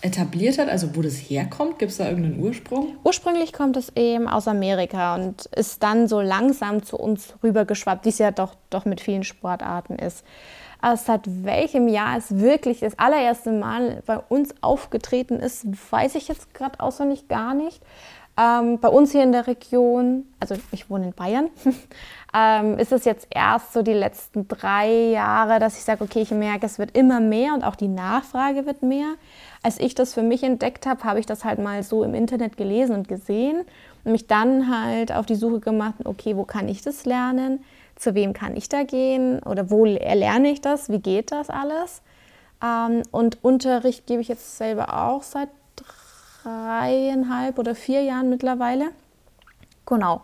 etabliert 0.06 0.58
hat, 0.58 0.68
also 0.68 0.94
wo 0.94 1.02
das 1.02 1.14
herkommt? 1.14 1.78
Gibt 1.78 1.92
es 1.92 1.98
da 1.98 2.08
irgendeinen 2.08 2.40
Ursprung? 2.42 2.96
Ursprünglich 3.04 3.52
kommt 3.52 3.76
es 3.76 3.92
eben 3.96 4.28
aus 4.28 4.48
Amerika 4.48 5.14
und 5.16 5.46
ist 5.46 5.82
dann 5.82 6.08
so 6.08 6.20
langsam 6.20 6.82
zu 6.82 6.96
uns 6.96 7.34
rübergeschwappt, 7.42 8.04
wie 8.04 8.10
es 8.10 8.18
ja 8.18 8.30
doch, 8.30 8.54
doch 8.70 8.84
mit 8.84 9.00
vielen 9.00 9.24
Sportarten 9.24 9.96
ist. 9.96 10.24
Aber 10.80 10.96
seit 10.96 11.22
welchem 11.44 11.88
Jahr 11.88 12.16
es 12.16 12.38
wirklich 12.38 12.80
das 12.80 12.98
allererste 12.98 13.50
Mal 13.50 14.02
bei 14.06 14.18
uns 14.18 14.54
aufgetreten 14.60 15.40
ist, 15.40 15.66
weiß 15.90 16.14
ich 16.14 16.28
jetzt 16.28 16.54
gerade 16.54 16.80
auswendig 16.80 17.28
gar 17.28 17.54
nicht. 17.54 17.82
Ähm, 18.38 18.78
bei 18.80 18.88
uns 18.88 19.12
hier 19.12 19.22
in 19.22 19.32
der 19.32 19.46
Region, 19.46 20.26
also 20.40 20.56
ich 20.70 20.90
wohne 20.90 21.06
in 21.06 21.12
Bayern, 21.14 21.48
ähm, 22.34 22.78
ist 22.78 22.92
es 22.92 23.06
jetzt 23.06 23.26
erst 23.30 23.72
so 23.72 23.82
die 23.82 23.94
letzten 23.94 24.46
drei 24.46 24.90
Jahre, 25.10 25.58
dass 25.58 25.78
ich 25.78 25.84
sage, 25.84 26.04
okay, 26.04 26.20
ich 26.20 26.30
merke, 26.32 26.66
es 26.66 26.78
wird 26.78 26.94
immer 26.94 27.18
mehr 27.18 27.54
und 27.54 27.64
auch 27.64 27.76
die 27.76 27.88
Nachfrage 27.88 28.66
wird 28.66 28.82
mehr. 28.82 29.14
Als 29.66 29.80
ich 29.80 29.96
das 29.96 30.14
für 30.14 30.22
mich 30.22 30.44
entdeckt 30.44 30.86
habe, 30.86 31.02
habe 31.02 31.18
ich 31.18 31.26
das 31.26 31.44
halt 31.44 31.58
mal 31.58 31.82
so 31.82 32.04
im 32.04 32.14
Internet 32.14 32.56
gelesen 32.56 32.94
und 32.94 33.08
gesehen 33.08 33.64
und 34.04 34.12
mich 34.12 34.28
dann 34.28 34.70
halt 34.70 35.10
auf 35.10 35.26
die 35.26 35.34
Suche 35.34 35.58
gemacht, 35.58 35.94
okay, 36.04 36.36
wo 36.36 36.44
kann 36.44 36.68
ich 36.68 36.82
das 36.82 37.04
lernen? 37.04 37.64
Zu 37.96 38.14
wem 38.14 38.32
kann 38.32 38.56
ich 38.56 38.68
da 38.68 38.84
gehen? 38.84 39.40
Oder 39.42 39.68
wo 39.68 39.84
erlerne 39.84 40.52
ich 40.52 40.60
das? 40.60 40.88
Wie 40.88 41.00
geht 41.00 41.32
das 41.32 41.50
alles? 41.50 42.00
Ähm, 42.64 43.02
und 43.10 43.42
Unterricht 43.42 44.06
gebe 44.06 44.20
ich 44.20 44.28
jetzt 44.28 44.56
selber 44.56 45.02
auch 45.04 45.24
seit 45.24 45.48
dreieinhalb 46.44 47.58
oder 47.58 47.74
vier 47.74 48.02
Jahren 48.02 48.30
mittlerweile. 48.30 48.90
Genau. 49.84 50.20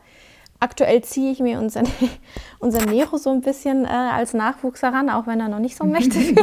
Aktuell 0.63 1.03
ziehe 1.03 1.33
ich 1.33 1.41
mir 1.41 1.59
unseren, 1.59 1.89
unseren 2.61 2.89
Nero 2.89 3.17
so 3.17 3.31
ein 3.31 3.41
bisschen 3.41 3.85
äh, 3.85 3.89
als 3.89 4.33
Nachwuchs 4.33 4.81
heran, 4.81 5.11
auch 5.11 5.27
wenn 5.27 5.41
er 5.41 5.49
noch 5.49 5.59
nicht 5.59 5.77
so 5.77 5.85
ist, 5.85 6.15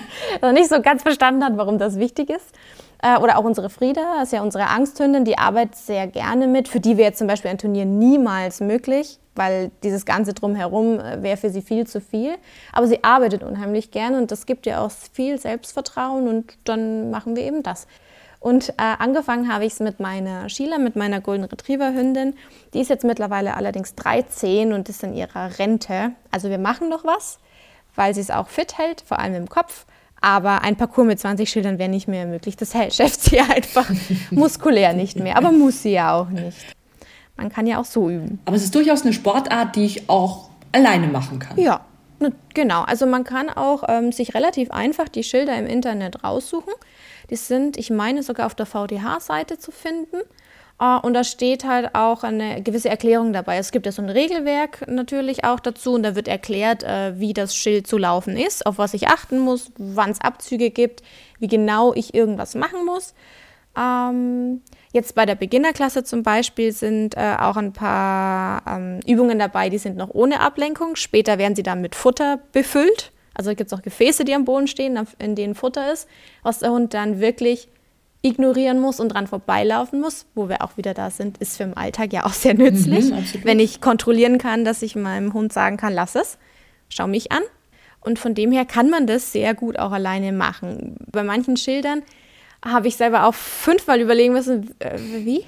noch 0.42 0.52
nicht 0.52 0.70
so 0.70 0.80
ganz 0.80 1.02
verstanden 1.02 1.44
hat, 1.44 1.58
warum 1.58 1.76
das 1.76 1.98
wichtig 1.98 2.30
ist. 2.30 2.54
Äh, 3.02 3.18
oder 3.18 3.36
auch 3.36 3.44
unsere 3.44 3.68
Frieda, 3.68 4.00
das 4.18 4.28
ist 4.28 4.32
ja 4.32 4.40
unsere 4.40 4.68
Angsthündin, 4.68 5.26
die 5.26 5.36
arbeitet 5.36 5.76
sehr 5.76 6.06
gerne 6.06 6.46
mit. 6.46 6.68
Für 6.68 6.80
die 6.80 6.96
wäre 6.96 7.08
jetzt 7.08 7.18
zum 7.18 7.26
Beispiel 7.26 7.50
ein 7.50 7.58
Turnier 7.58 7.84
niemals 7.84 8.60
möglich, 8.60 9.18
weil 9.34 9.70
dieses 9.82 10.06
Ganze 10.06 10.32
drumherum 10.32 10.98
äh, 10.98 11.22
wäre 11.22 11.36
für 11.36 11.50
sie 11.50 11.60
viel 11.60 11.86
zu 11.86 12.00
viel. 12.00 12.36
Aber 12.72 12.86
sie 12.86 13.04
arbeitet 13.04 13.42
unheimlich 13.42 13.90
gerne 13.90 14.16
und 14.16 14.30
das 14.30 14.46
gibt 14.46 14.64
ihr 14.64 14.80
auch 14.80 14.90
viel 14.90 15.38
Selbstvertrauen 15.38 16.28
und 16.28 16.56
dann 16.64 17.10
machen 17.10 17.36
wir 17.36 17.42
eben 17.42 17.62
das. 17.62 17.86
Und 18.46 18.68
äh, 18.68 18.74
angefangen 18.78 19.52
habe 19.52 19.64
ich 19.64 19.72
es 19.72 19.80
mit 19.80 19.98
meiner 19.98 20.48
Sheila, 20.48 20.78
mit 20.78 20.94
meiner 20.94 21.20
Golden 21.20 21.42
Retriever 21.42 21.92
Hündin. 21.92 22.34
Die 22.74 22.80
ist 22.80 22.90
jetzt 22.90 23.02
mittlerweile 23.02 23.56
allerdings 23.56 23.96
13 23.96 24.72
und 24.72 24.88
ist 24.88 25.02
in 25.02 25.14
ihrer 25.14 25.58
Rente. 25.58 26.12
Also 26.30 26.48
wir 26.48 26.58
machen 26.58 26.88
noch 26.88 27.04
was, 27.04 27.40
weil 27.96 28.14
sie 28.14 28.20
es 28.20 28.30
auch 28.30 28.46
fit 28.46 28.78
hält, 28.78 29.00
vor 29.04 29.18
allem 29.18 29.34
im 29.34 29.48
Kopf. 29.48 29.84
Aber 30.20 30.62
ein 30.62 30.76
Parcours 30.76 31.08
mit 31.08 31.18
20 31.18 31.50
Schildern 31.50 31.80
wäre 31.80 31.88
nicht 31.88 32.06
mehr 32.06 32.24
möglich. 32.24 32.56
Das 32.56 32.70
schafft 32.92 33.20
sie 33.20 33.40
einfach 33.40 33.90
muskulär 34.30 34.92
nicht 34.92 35.18
mehr. 35.18 35.36
Aber 35.38 35.50
muss 35.50 35.82
sie 35.82 35.94
ja 35.94 36.14
auch 36.14 36.28
nicht. 36.28 36.76
Man 37.36 37.48
kann 37.48 37.66
ja 37.66 37.80
auch 37.80 37.84
so 37.84 38.08
üben. 38.08 38.38
Aber 38.44 38.54
es 38.54 38.62
ist 38.62 38.76
durchaus 38.76 39.02
eine 39.02 39.12
Sportart, 39.12 39.74
die 39.74 39.86
ich 39.86 40.08
auch 40.08 40.50
alleine 40.70 41.08
machen 41.08 41.40
kann. 41.40 41.58
Ja, 41.58 41.80
genau. 42.54 42.82
Also 42.82 43.06
man 43.06 43.24
kann 43.24 43.50
auch 43.50 43.82
ähm, 43.88 44.12
sich 44.12 44.34
relativ 44.36 44.70
einfach 44.70 45.08
die 45.08 45.24
Schilder 45.24 45.58
im 45.58 45.66
Internet 45.66 46.22
raussuchen. 46.22 46.72
Die 47.30 47.36
sind, 47.36 47.76
ich 47.76 47.90
meine, 47.90 48.22
sogar 48.22 48.46
auf 48.46 48.54
der 48.54 48.66
VDH-Seite 48.66 49.58
zu 49.58 49.70
finden. 49.70 50.18
Uh, 50.78 50.98
und 51.00 51.14
da 51.14 51.24
steht 51.24 51.64
halt 51.64 51.94
auch 51.94 52.22
eine 52.22 52.62
gewisse 52.62 52.90
Erklärung 52.90 53.32
dabei. 53.32 53.56
Es 53.56 53.72
gibt 53.72 53.86
ja 53.86 53.92
so 53.92 54.02
ein 54.02 54.10
Regelwerk 54.10 54.86
natürlich 54.86 55.42
auch 55.42 55.58
dazu 55.58 55.94
und 55.94 56.02
da 56.02 56.14
wird 56.14 56.28
erklärt, 56.28 56.82
uh, 56.82 57.18
wie 57.18 57.32
das 57.32 57.56
Schild 57.56 57.86
zu 57.86 57.96
laufen 57.96 58.36
ist, 58.36 58.66
auf 58.66 58.76
was 58.76 58.92
ich 58.92 59.08
achten 59.08 59.38
muss, 59.38 59.72
wann 59.78 60.10
es 60.10 60.20
Abzüge 60.20 60.68
gibt, 60.68 61.02
wie 61.38 61.48
genau 61.48 61.94
ich 61.94 62.12
irgendwas 62.12 62.54
machen 62.54 62.84
muss. 62.84 63.14
Ähm, 63.74 64.60
jetzt 64.92 65.14
bei 65.14 65.24
der 65.24 65.34
Beginnerklasse 65.34 66.04
zum 66.04 66.22
Beispiel 66.22 66.72
sind 66.72 67.16
uh, 67.16 67.36
auch 67.38 67.56
ein 67.56 67.72
paar 67.72 68.62
ähm, 68.66 69.00
Übungen 69.06 69.38
dabei, 69.38 69.70
die 69.70 69.78
sind 69.78 69.96
noch 69.96 70.10
ohne 70.10 70.40
Ablenkung. 70.40 70.96
Später 70.96 71.38
werden 71.38 71.56
sie 71.56 71.62
dann 71.62 71.80
mit 71.80 71.94
Futter 71.94 72.38
befüllt. 72.52 73.12
Also 73.36 73.54
gibt 73.54 73.70
es 73.70 73.78
auch 73.78 73.82
Gefäße, 73.82 74.24
die 74.24 74.34
am 74.34 74.44
Boden 74.44 74.66
stehen, 74.66 74.98
in 75.18 75.34
denen 75.34 75.54
Futter 75.54 75.92
ist, 75.92 76.08
was 76.42 76.60
der 76.60 76.70
Hund 76.70 76.94
dann 76.94 77.20
wirklich 77.20 77.68
ignorieren 78.22 78.80
muss 78.80 78.98
und 78.98 79.10
dran 79.10 79.26
vorbeilaufen 79.26 80.00
muss, 80.00 80.26
wo 80.34 80.48
wir 80.48 80.62
auch 80.62 80.76
wieder 80.76 80.94
da 80.94 81.10
sind, 81.10 81.38
ist 81.38 81.58
für 81.58 81.64
den 81.64 81.76
Alltag 81.76 82.12
ja 82.12 82.24
auch 82.24 82.32
sehr 82.32 82.54
nützlich. 82.54 83.10
Mhm, 83.10 83.44
wenn 83.44 83.60
ich 83.60 83.80
kontrollieren 83.80 84.38
kann, 84.38 84.64
dass 84.64 84.82
ich 84.82 84.96
meinem 84.96 85.32
Hund 85.32 85.52
sagen 85.52 85.76
kann, 85.76 85.92
lass 85.92 86.14
es, 86.14 86.38
schau 86.88 87.06
mich 87.06 87.30
an. 87.30 87.42
Und 88.00 88.18
von 88.18 88.34
dem 88.34 88.52
her 88.52 88.64
kann 88.64 88.88
man 88.88 89.06
das 89.06 89.32
sehr 89.32 89.54
gut 89.54 89.78
auch 89.78 89.92
alleine 89.92 90.32
machen. 90.32 90.96
Bei 91.10 91.24
manchen 91.24 91.56
Schildern 91.56 92.02
habe 92.66 92.88
ich 92.88 92.96
selber 92.96 93.24
auch 93.24 93.34
fünfmal 93.34 94.00
überlegen 94.00 94.32
müssen, 94.32 94.74
äh, 94.80 94.98
wie? 94.98 95.44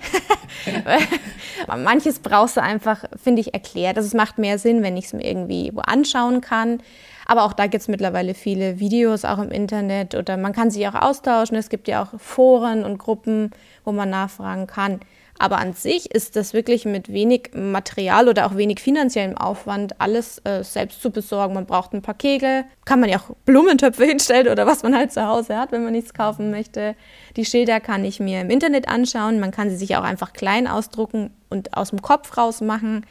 Manches 1.66 2.20
brauchst 2.20 2.56
du 2.56 2.62
einfach, 2.62 3.04
finde 3.22 3.40
ich, 3.40 3.54
erklärt. 3.54 3.96
Also 3.96 4.06
es 4.06 4.14
macht 4.14 4.38
mehr 4.38 4.58
Sinn, 4.58 4.82
wenn 4.82 4.96
ich 4.96 5.06
es 5.06 5.12
mir 5.12 5.24
irgendwie 5.24 5.70
wo 5.74 5.80
anschauen 5.80 6.40
kann. 6.40 6.80
Aber 7.26 7.44
auch 7.44 7.52
da 7.52 7.66
gibt 7.66 7.82
es 7.82 7.88
mittlerweile 7.88 8.34
viele 8.34 8.78
Videos 8.78 9.24
auch 9.24 9.38
im 9.38 9.50
Internet 9.50 10.14
oder 10.14 10.36
man 10.36 10.54
kann 10.54 10.70
sich 10.70 10.88
auch 10.88 10.94
austauschen. 10.94 11.56
Es 11.56 11.68
gibt 11.68 11.86
ja 11.86 12.02
auch 12.02 12.18
Foren 12.18 12.84
und 12.84 12.98
Gruppen, 12.98 13.50
wo 13.84 13.92
man 13.92 14.08
nachfragen 14.08 14.66
kann. 14.66 15.00
Aber 15.38 15.58
an 15.58 15.72
sich 15.72 16.10
ist 16.10 16.34
das 16.34 16.52
wirklich 16.52 16.84
mit 16.84 17.12
wenig 17.12 17.50
Material 17.54 18.28
oder 18.28 18.46
auch 18.46 18.56
wenig 18.56 18.80
finanziellem 18.80 19.36
Aufwand 19.36 20.00
alles 20.00 20.38
äh, 20.44 20.64
selbst 20.64 21.00
zu 21.00 21.10
besorgen. 21.10 21.54
Man 21.54 21.66
braucht 21.66 21.92
ein 21.92 22.02
paar 22.02 22.14
Kegel, 22.14 22.64
kann 22.84 22.98
man 22.98 23.08
ja 23.08 23.18
auch 23.18 23.36
Blumentöpfe 23.44 24.04
hinstellen 24.06 24.48
oder 24.48 24.66
was 24.66 24.82
man 24.82 24.96
halt 24.96 25.12
zu 25.12 25.24
Hause 25.24 25.56
hat, 25.56 25.70
wenn 25.70 25.84
man 25.84 25.92
nichts 25.92 26.12
kaufen 26.12 26.50
möchte. 26.50 26.96
Die 27.36 27.44
Schilder 27.44 27.78
kann 27.78 28.04
ich 28.04 28.18
mir 28.18 28.40
im 28.40 28.50
Internet 28.50 28.88
anschauen. 28.88 29.38
Man 29.38 29.52
kann 29.52 29.70
sie 29.70 29.76
sich 29.76 29.96
auch 29.96 30.02
einfach 30.02 30.32
klein 30.32 30.66
ausdrucken 30.66 31.30
und 31.50 31.76
aus 31.76 31.90
dem 31.90 32.02
Kopf 32.02 32.36
raus 32.36 32.60
machen. 32.60 33.06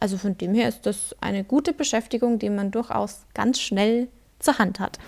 Also 0.00 0.18
von 0.18 0.36
dem 0.36 0.54
her 0.54 0.68
ist 0.68 0.84
das 0.86 1.16
eine 1.20 1.44
gute 1.44 1.72
Beschäftigung, 1.72 2.38
die 2.38 2.50
man 2.50 2.70
durchaus 2.70 3.26
ganz 3.34 3.60
schnell 3.60 4.08
zur 4.38 4.58
Hand 4.58 4.80
hat. 4.80 4.98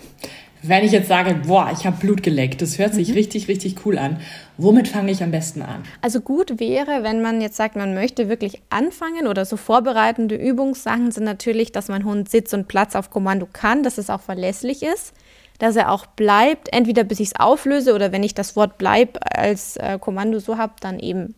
Wenn 0.65 0.85
ich 0.85 0.93
jetzt 0.93 1.09
sage, 1.09 1.35
boah, 1.45 1.69
ich 1.73 1.85
habe 1.85 1.97
Blut 1.97 2.23
geleckt, 2.23 2.61
das 2.61 2.79
hört 2.79 2.93
sich 2.93 3.09
mhm. 3.09 3.15
richtig, 3.15 3.49
richtig 3.49 3.85
cool 3.85 3.97
an. 3.97 4.21
Womit 4.57 4.87
fange 4.87 5.11
ich 5.11 5.21
am 5.21 5.31
besten 5.31 5.61
an? 5.61 5.83
Also 6.01 6.21
gut 6.21 6.57
wäre, 6.57 7.03
wenn 7.03 7.21
man 7.21 7.41
jetzt 7.41 7.57
sagt, 7.57 7.75
man 7.75 7.93
möchte 7.93 8.29
wirklich 8.29 8.61
anfangen 8.69 9.27
oder 9.27 9.43
so 9.43 9.57
vorbereitende 9.57 10.35
Übungssachen 10.35 11.11
sind 11.11 11.25
natürlich, 11.25 11.73
dass 11.73 11.89
mein 11.89 12.05
Hund 12.05 12.29
Sitz 12.29 12.53
und 12.53 12.69
Platz 12.69 12.95
auf 12.95 13.09
Kommando 13.09 13.45
kann, 13.51 13.83
dass 13.83 13.97
es 13.97 14.09
auch 14.09 14.21
verlässlich 14.21 14.83
ist, 14.83 15.13
dass 15.59 15.75
er 15.75 15.91
auch 15.91 16.05
bleibt, 16.05 16.71
entweder 16.71 17.03
bis 17.03 17.19
ich 17.19 17.27
es 17.27 17.39
auflöse 17.39 17.93
oder 17.93 18.13
wenn 18.13 18.23
ich 18.23 18.33
das 18.33 18.55
Wort 18.55 18.77
bleib 18.77 19.19
als 19.21 19.75
äh, 19.75 19.99
Kommando 19.99 20.39
so 20.39 20.57
habe, 20.57 20.73
dann 20.79 20.97
eben 20.97 21.35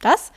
das. 0.00 0.32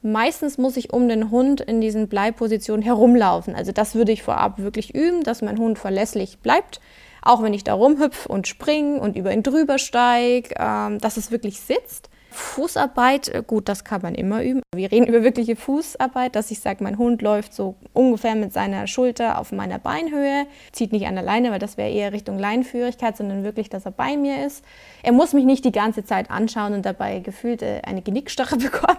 Meistens 0.00 0.56
muss 0.56 0.78
ich 0.78 0.94
um 0.94 1.10
den 1.10 1.30
Hund 1.30 1.60
in 1.60 1.82
diesen 1.82 2.08
Bleipositionen 2.08 2.82
herumlaufen. 2.82 3.54
Also 3.54 3.70
das 3.70 3.94
würde 3.94 4.12
ich 4.12 4.22
vorab 4.22 4.58
wirklich 4.58 4.94
üben, 4.94 5.24
dass 5.24 5.42
mein 5.42 5.58
Hund 5.58 5.78
verlässlich 5.78 6.38
bleibt. 6.38 6.80
Auch 7.22 7.42
wenn 7.42 7.54
ich 7.54 7.64
da 7.64 7.74
rumhüpfe 7.74 8.28
und 8.28 8.48
springe 8.48 9.00
und 9.00 9.16
über 9.16 9.32
ihn 9.32 9.42
drüber 9.42 9.78
steige, 9.78 10.54
ähm, 10.58 10.98
dass 10.98 11.16
es 11.16 11.30
wirklich 11.30 11.60
sitzt. 11.60 12.09
Fußarbeit, 12.30 13.28
äh, 13.28 13.42
gut, 13.46 13.68
das 13.68 13.84
kann 13.84 14.02
man 14.02 14.14
immer 14.14 14.42
üben. 14.42 14.62
Wir 14.74 14.90
reden 14.90 15.06
über 15.06 15.22
wirkliche 15.24 15.56
Fußarbeit, 15.56 16.36
dass 16.36 16.50
ich 16.50 16.60
sage, 16.60 16.82
mein 16.82 16.96
Hund 16.96 17.22
läuft 17.22 17.52
so 17.52 17.74
ungefähr 17.92 18.34
mit 18.36 18.52
seiner 18.52 18.86
Schulter 18.86 19.38
auf 19.38 19.52
meiner 19.52 19.78
Beinhöhe, 19.78 20.46
zieht 20.72 20.92
nicht 20.92 21.06
an 21.06 21.16
der 21.16 21.24
Leine, 21.24 21.50
weil 21.50 21.58
das 21.58 21.76
wäre 21.76 21.90
eher 21.90 22.12
Richtung 22.12 22.38
Leinenführigkeit, 22.38 23.16
sondern 23.16 23.44
wirklich, 23.44 23.68
dass 23.68 23.84
er 23.84 23.90
bei 23.90 24.16
mir 24.16 24.46
ist. 24.46 24.64
Er 25.02 25.12
muss 25.12 25.32
mich 25.32 25.44
nicht 25.44 25.64
die 25.64 25.72
ganze 25.72 26.04
Zeit 26.04 26.30
anschauen 26.30 26.72
und 26.72 26.86
dabei 26.86 27.18
gefühlt 27.18 27.62
äh, 27.62 27.82
eine 27.84 28.00
Genickstarre 28.02 28.56
bekommen. 28.58 28.98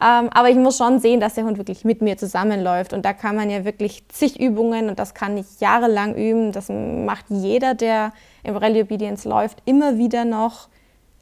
Ähm, 0.00 0.30
aber 0.30 0.48
ich 0.48 0.56
muss 0.56 0.78
schon 0.78 1.00
sehen, 1.00 1.20
dass 1.20 1.34
der 1.34 1.44
Hund 1.44 1.58
wirklich 1.58 1.84
mit 1.84 2.00
mir 2.02 2.16
zusammenläuft. 2.16 2.92
Und 2.92 3.04
da 3.04 3.12
kann 3.12 3.36
man 3.36 3.50
ja 3.50 3.64
wirklich 3.64 4.08
zig 4.08 4.40
Übungen 4.40 4.88
und 4.88 4.98
das 4.98 5.14
kann 5.14 5.36
ich 5.36 5.60
jahrelang 5.60 6.14
üben. 6.14 6.52
Das 6.52 6.68
macht 6.68 7.26
jeder, 7.28 7.74
der 7.74 8.12
im 8.42 8.56
Rallye 8.56 8.82
Obedience 8.82 9.24
läuft, 9.24 9.62
immer 9.66 9.98
wieder 9.98 10.24
noch 10.24 10.69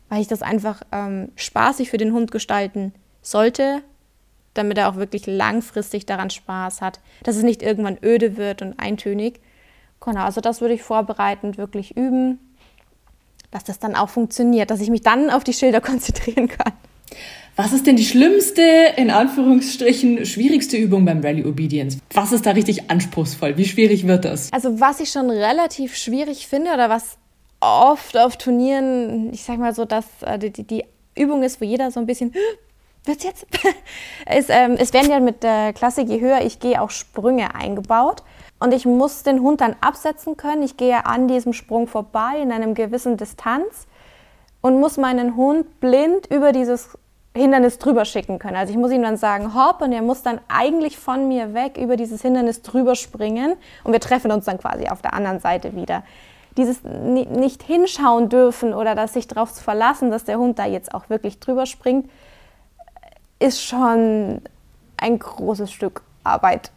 weil 0.08 0.20
ich 0.20 0.28
das 0.28 0.42
einfach 0.42 0.82
ähm, 0.92 1.30
spaßig 1.36 1.90
für 1.90 1.98
den 1.98 2.12
Hund 2.12 2.30
gestalten 2.30 2.92
sollte, 3.22 3.82
damit 4.54 4.78
er 4.78 4.88
auch 4.88 4.96
wirklich 4.96 5.26
langfristig 5.26 6.06
daran 6.06 6.30
Spaß 6.30 6.80
hat, 6.80 7.00
dass 7.22 7.36
es 7.36 7.42
nicht 7.42 7.62
irgendwann 7.62 7.98
öde 8.02 8.36
wird 8.36 8.62
und 8.62 8.78
eintönig. 8.78 9.40
Genau, 10.00 10.24
also 10.24 10.40
das 10.40 10.60
würde 10.60 10.74
ich 10.74 10.82
vorbereitend 10.82 11.58
wirklich 11.58 11.96
üben, 11.96 12.38
dass 13.50 13.64
das 13.64 13.78
dann 13.78 13.94
auch 13.94 14.08
funktioniert, 14.08 14.70
dass 14.70 14.80
ich 14.80 14.90
mich 14.90 15.02
dann 15.02 15.30
auf 15.30 15.44
die 15.44 15.52
Schilder 15.52 15.80
konzentrieren 15.82 16.48
kann. 16.48 16.72
Was 17.56 17.72
ist 17.72 17.88
denn 17.88 17.96
die 17.96 18.04
schlimmste, 18.04 18.62
in 18.96 19.10
Anführungsstrichen, 19.10 20.24
schwierigste 20.26 20.76
Übung 20.76 21.04
beim 21.04 21.20
Rally 21.20 21.44
Obedience? 21.44 21.98
Was 22.14 22.30
ist 22.30 22.46
da 22.46 22.52
richtig 22.52 22.88
anspruchsvoll? 22.88 23.56
Wie 23.56 23.64
schwierig 23.64 24.06
wird 24.06 24.24
das? 24.24 24.52
Also 24.52 24.78
was 24.78 25.00
ich 25.00 25.10
schon 25.10 25.28
relativ 25.28 25.96
schwierig 25.96 26.46
finde 26.46 26.72
oder 26.72 26.88
was 26.88 27.16
oft 27.60 28.16
auf 28.16 28.36
Turnieren, 28.36 29.32
ich 29.32 29.44
sag 29.44 29.58
mal 29.58 29.74
so, 29.74 29.84
dass 29.84 30.04
äh, 30.22 30.38
die, 30.38 30.64
die 30.64 30.84
Übung 31.16 31.42
ist, 31.42 31.60
wo 31.60 31.64
jeder 31.64 31.90
so 31.90 32.00
ein 32.00 32.06
bisschen, 32.06 32.32
wird's 33.04 33.24
jetzt? 33.24 33.46
es, 34.26 34.48
ähm, 34.48 34.76
es 34.78 34.92
werden 34.92 35.10
ja 35.10 35.20
mit 35.20 35.42
der 35.42 35.72
Klasse, 35.72 36.02
je 36.02 36.20
höher 36.20 36.40
ich 36.42 36.60
gehe, 36.60 36.80
auch 36.80 36.90
Sprünge 36.90 37.54
eingebaut. 37.54 38.22
Und 38.60 38.74
ich 38.74 38.86
muss 38.86 39.22
den 39.22 39.40
Hund 39.40 39.60
dann 39.60 39.76
absetzen 39.80 40.36
können. 40.36 40.62
Ich 40.62 40.76
gehe 40.76 41.06
an 41.06 41.28
diesem 41.28 41.52
Sprung 41.52 41.86
vorbei 41.86 42.40
in 42.42 42.50
einem 42.50 42.74
gewissen 42.74 43.16
Distanz 43.16 43.86
und 44.60 44.80
muss 44.80 44.96
meinen 44.96 45.36
Hund 45.36 45.80
blind 45.80 46.26
über 46.26 46.50
dieses 46.52 46.98
Hindernis 47.36 47.78
drüber 47.78 48.04
schicken 48.04 48.40
können. 48.40 48.56
Also 48.56 48.72
ich 48.72 48.78
muss 48.78 48.90
ihm 48.90 49.02
dann 49.02 49.16
sagen, 49.16 49.54
hopp, 49.54 49.80
und 49.80 49.92
er 49.92 50.02
muss 50.02 50.22
dann 50.22 50.40
eigentlich 50.48 50.98
von 50.98 51.28
mir 51.28 51.54
weg 51.54 51.76
über 51.76 51.96
dieses 51.96 52.22
Hindernis 52.22 52.62
drüber 52.62 52.96
springen 52.96 53.54
und 53.84 53.92
wir 53.92 54.00
treffen 54.00 54.32
uns 54.32 54.46
dann 54.46 54.58
quasi 54.58 54.88
auf 54.88 55.02
der 55.02 55.14
anderen 55.14 55.38
Seite 55.38 55.76
wieder 55.76 56.02
dieses 56.58 56.82
nicht 56.84 57.62
hinschauen 57.62 58.28
dürfen 58.28 58.74
oder 58.74 58.94
das 58.94 59.14
sich 59.14 59.26
darauf 59.26 59.52
zu 59.52 59.62
verlassen, 59.62 60.10
dass 60.10 60.24
der 60.24 60.38
Hund 60.38 60.58
da 60.58 60.66
jetzt 60.66 60.92
auch 60.92 61.08
wirklich 61.08 61.40
drüber 61.40 61.64
springt, 61.64 62.10
ist 63.38 63.62
schon 63.62 64.42
ein 64.96 65.18
großes 65.18 65.72
Stück 65.72 66.02
Arbeit. 66.28 66.70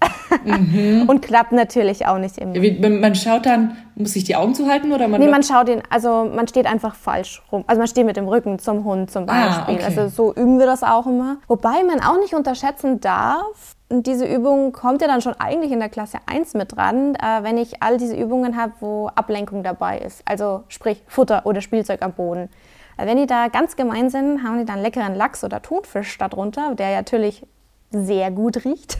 Mhm. 0.45 1.05
und 1.07 1.21
klappt 1.21 1.51
natürlich 1.51 2.07
auch 2.07 2.17
nicht 2.17 2.37
immer. 2.37 2.53
Wie, 2.53 2.79
man 2.79 3.15
schaut 3.15 3.45
dann, 3.45 3.75
muss 3.95 4.15
ich 4.15 4.23
die 4.23 4.35
Augen 4.35 4.55
zuhalten 4.55 4.93
oder 4.93 5.07
man. 5.07 5.19
Nee, 5.19 5.27
man 5.27 5.43
schaut 5.43 5.67
ihn, 5.69 5.81
also 5.89 6.29
man 6.33 6.47
steht 6.47 6.65
einfach 6.65 6.95
falsch 6.95 7.41
rum. 7.51 7.63
Also 7.67 7.79
man 7.79 7.87
steht 7.87 8.05
mit 8.05 8.17
dem 8.17 8.27
Rücken 8.27 8.59
zum 8.59 8.85
Hund 8.85 9.11
zum 9.11 9.23
ah, 9.23 9.47
Beispiel. 9.47 9.75
Ah, 9.75 9.77
okay. 9.77 9.83
Also 9.83 10.07
so 10.07 10.33
üben 10.33 10.57
wir 10.59 10.65
das 10.65 10.83
auch 10.83 11.05
immer. 11.05 11.37
Wobei 11.47 11.83
man 11.83 11.99
auch 11.99 12.19
nicht 12.19 12.33
unterschätzen 12.33 13.01
darf, 13.01 13.75
diese 13.91 14.25
Übung 14.25 14.71
kommt 14.71 15.01
ja 15.01 15.07
dann 15.07 15.21
schon 15.21 15.35
eigentlich 15.39 15.71
in 15.71 15.79
der 15.79 15.89
Klasse 15.89 16.19
1 16.25 16.53
mit 16.53 16.75
dran, 16.75 17.15
äh, 17.15 17.43
wenn 17.43 17.57
ich 17.57 17.83
all 17.83 17.97
diese 17.97 18.15
Übungen 18.15 18.55
habe, 18.55 18.73
wo 18.79 19.07
Ablenkung 19.07 19.63
dabei 19.63 19.99
ist. 19.99 20.21
Also 20.25 20.63
sprich 20.69 21.03
Futter 21.07 21.45
oder 21.45 21.61
Spielzeug 21.61 22.01
am 22.01 22.13
Boden. 22.13 22.49
Äh, 22.97 23.05
wenn 23.05 23.17
die 23.17 23.27
da 23.27 23.47
ganz 23.49 23.75
gemein 23.75 24.09
sind, 24.09 24.43
haben 24.43 24.59
die 24.59 24.65
dann 24.65 24.81
leckeren 24.81 25.15
Lachs 25.15 25.43
oder 25.43 25.61
Thunfisch 25.61 26.17
darunter, 26.17 26.75
der 26.75 26.95
natürlich 26.95 27.45
sehr 27.91 28.31
gut 28.31 28.63
riecht. 28.63 28.97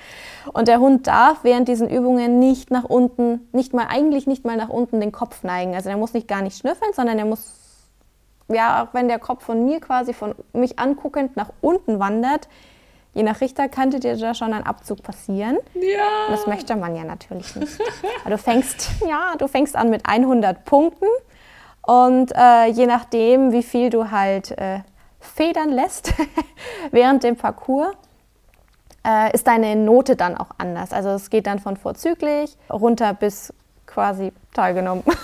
und 0.52 0.68
der 0.68 0.78
Hund 0.78 1.06
darf 1.06 1.42
während 1.42 1.66
diesen 1.66 1.90
Übungen 1.90 2.38
nicht 2.38 2.70
nach 2.70 2.84
unten, 2.84 3.48
nicht 3.52 3.74
mal 3.74 3.86
eigentlich 3.88 4.26
nicht 4.26 4.44
mal 4.44 4.56
nach 4.56 4.68
unten 4.68 5.00
den 5.00 5.12
Kopf 5.12 5.42
neigen. 5.42 5.74
Also 5.74 5.88
der 5.88 5.98
muss 5.98 6.14
nicht 6.14 6.28
gar 6.28 6.42
nicht 6.42 6.58
schnüffeln, 6.58 6.92
sondern 6.94 7.18
er 7.18 7.24
muss 7.24 7.58
ja, 8.50 8.82
auch 8.82 8.94
wenn 8.94 9.08
der 9.08 9.18
Kopf 9.18 9.44
von 9.44 9.64
mir 9.64 9.80
quasi 9.80 10.14
von 10.14 10.34
mich 10.52 10.78
anguckend 10.78 11.36
nach 11.36 11.50
unten 11.60 11.98
wandert, 11.98 12.48
Je 13.14 13.22
nach 13.22 13.40
Richter 13.40 13.68
könnte 13.68 14.00
dir 14.00 14.16
da 14.16 14.34
schon 14.34 14.52
ein 14.52 14.64
Abzug 14.64 15.02
passieren. 15.02 15.58
Ja. 15.74 16.28
Das 16.30 16.46
möchte 16.46 16.76
man 16.76 16.94
ja 16.94 17.04
natürlich 17.04 17.56
nicht. 17.56 17.78
du 18.28 18.38
fängst, 18.38 18.90
ja, 19.08 19.34
du 19.38 19.48
fängst 19.48 19.76
an 19.76 19.90
mit 19.90 20.02
100 20.06 20.64
Punkten 20.64 21.06
und 21.82 22.32
äh, 22.36 22.66
je 22.66 22.86
nachdem, 22.86 23.52
wie 23.52 23.62
viel 23.62 23.90
du 23.90 24.10
halt 24.10 24.52
äh, 24.58 24.80
federn 25.20 25.70
lässt 25.70 26.12
während 26.90 27.24
dem 27.24 27.36
Parcours, 27.36 27.94
äh, 29.06 29.32
ist 29.34 29.46
deine 29.46 29.74
Note 29.74 30.14
dann 30.14 30.36
auch 30.36 30.50
anders. 30.58 30.92
Also 30.92 31.10
es 31.10 31.30
geht 31.30 31.46
dann 31.46 31.58
von 31.58 31.76
vorzüglich 31.76 32.56
runter 32.70 33.14
bis 33.14 33.52
quasi 33.86 34.32
teilgenommen. 34.54 35.02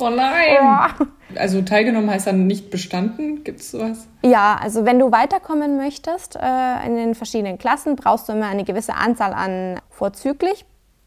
Oh 0.00 0.10
nein! 0.10 0.94
Oh. 1.00 1.04
Also 1.36 1.62
teilgenommen 1.62 2.10
heißt 2.10 2.26
dann 2.26 2.46
nicht 2.46 2.70
bestanden? 2.70 3.44
Gibt 3.44 3.60
es 3.60 3.70
sowas? 3.70 4.06
Ja, 4.22 4.58
also 4.60 4.84
wenn 4.84 4.98
du 4.98 5.12
weiterkommen 5.12 5.76
möchtest 5.76 6.36
äh, 6.36 6.86
in 6.86 6.96
den 6.96 7.14
verschiedenen 7.14 7.58
Klassen, 7.58 7.96
brauchst 7.96 8.28
du 8.28 8.32
immer 8.32 8.46
eine 8.46 8.64
gewisse 8.64 8.94
Anzahl 8.94 9.32
an 9.34 9.80
vorzüglich. 9.90 10.64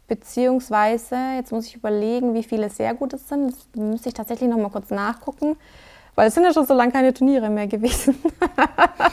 Beziehungsweise, 0.07 1.15
jetzt 1.37 1.51
muss 1.51 1.67
ich 1.67 1.75
überlegen, 1.75 2.33
wie 2.33 2.43
viele 2.43 2.69
sehr 2.69 2.93
gute 2.93 3.17
sind. 3.17 3.51
Das 3.51 3.67
müsste 3.75 4.09
ich 4.09 4.15
tatsächlich 4.15 4.49
noch 4.49 4.57
mal 4.57 4.69
kurz 4.69 4.89
nachgucken. 4.89 5.55
Weil 6.15 6.27
es 6.27 6.33
sind 6.33 6.43
ja 6.43 6.53
schon 6.53 6.65
so 6.65 6.73
lange 6.73 6.91
keine 6.91 7.13
Turniere 7.13 7.49
mehr 7.49 7.67
gewesen. 7.67 8.15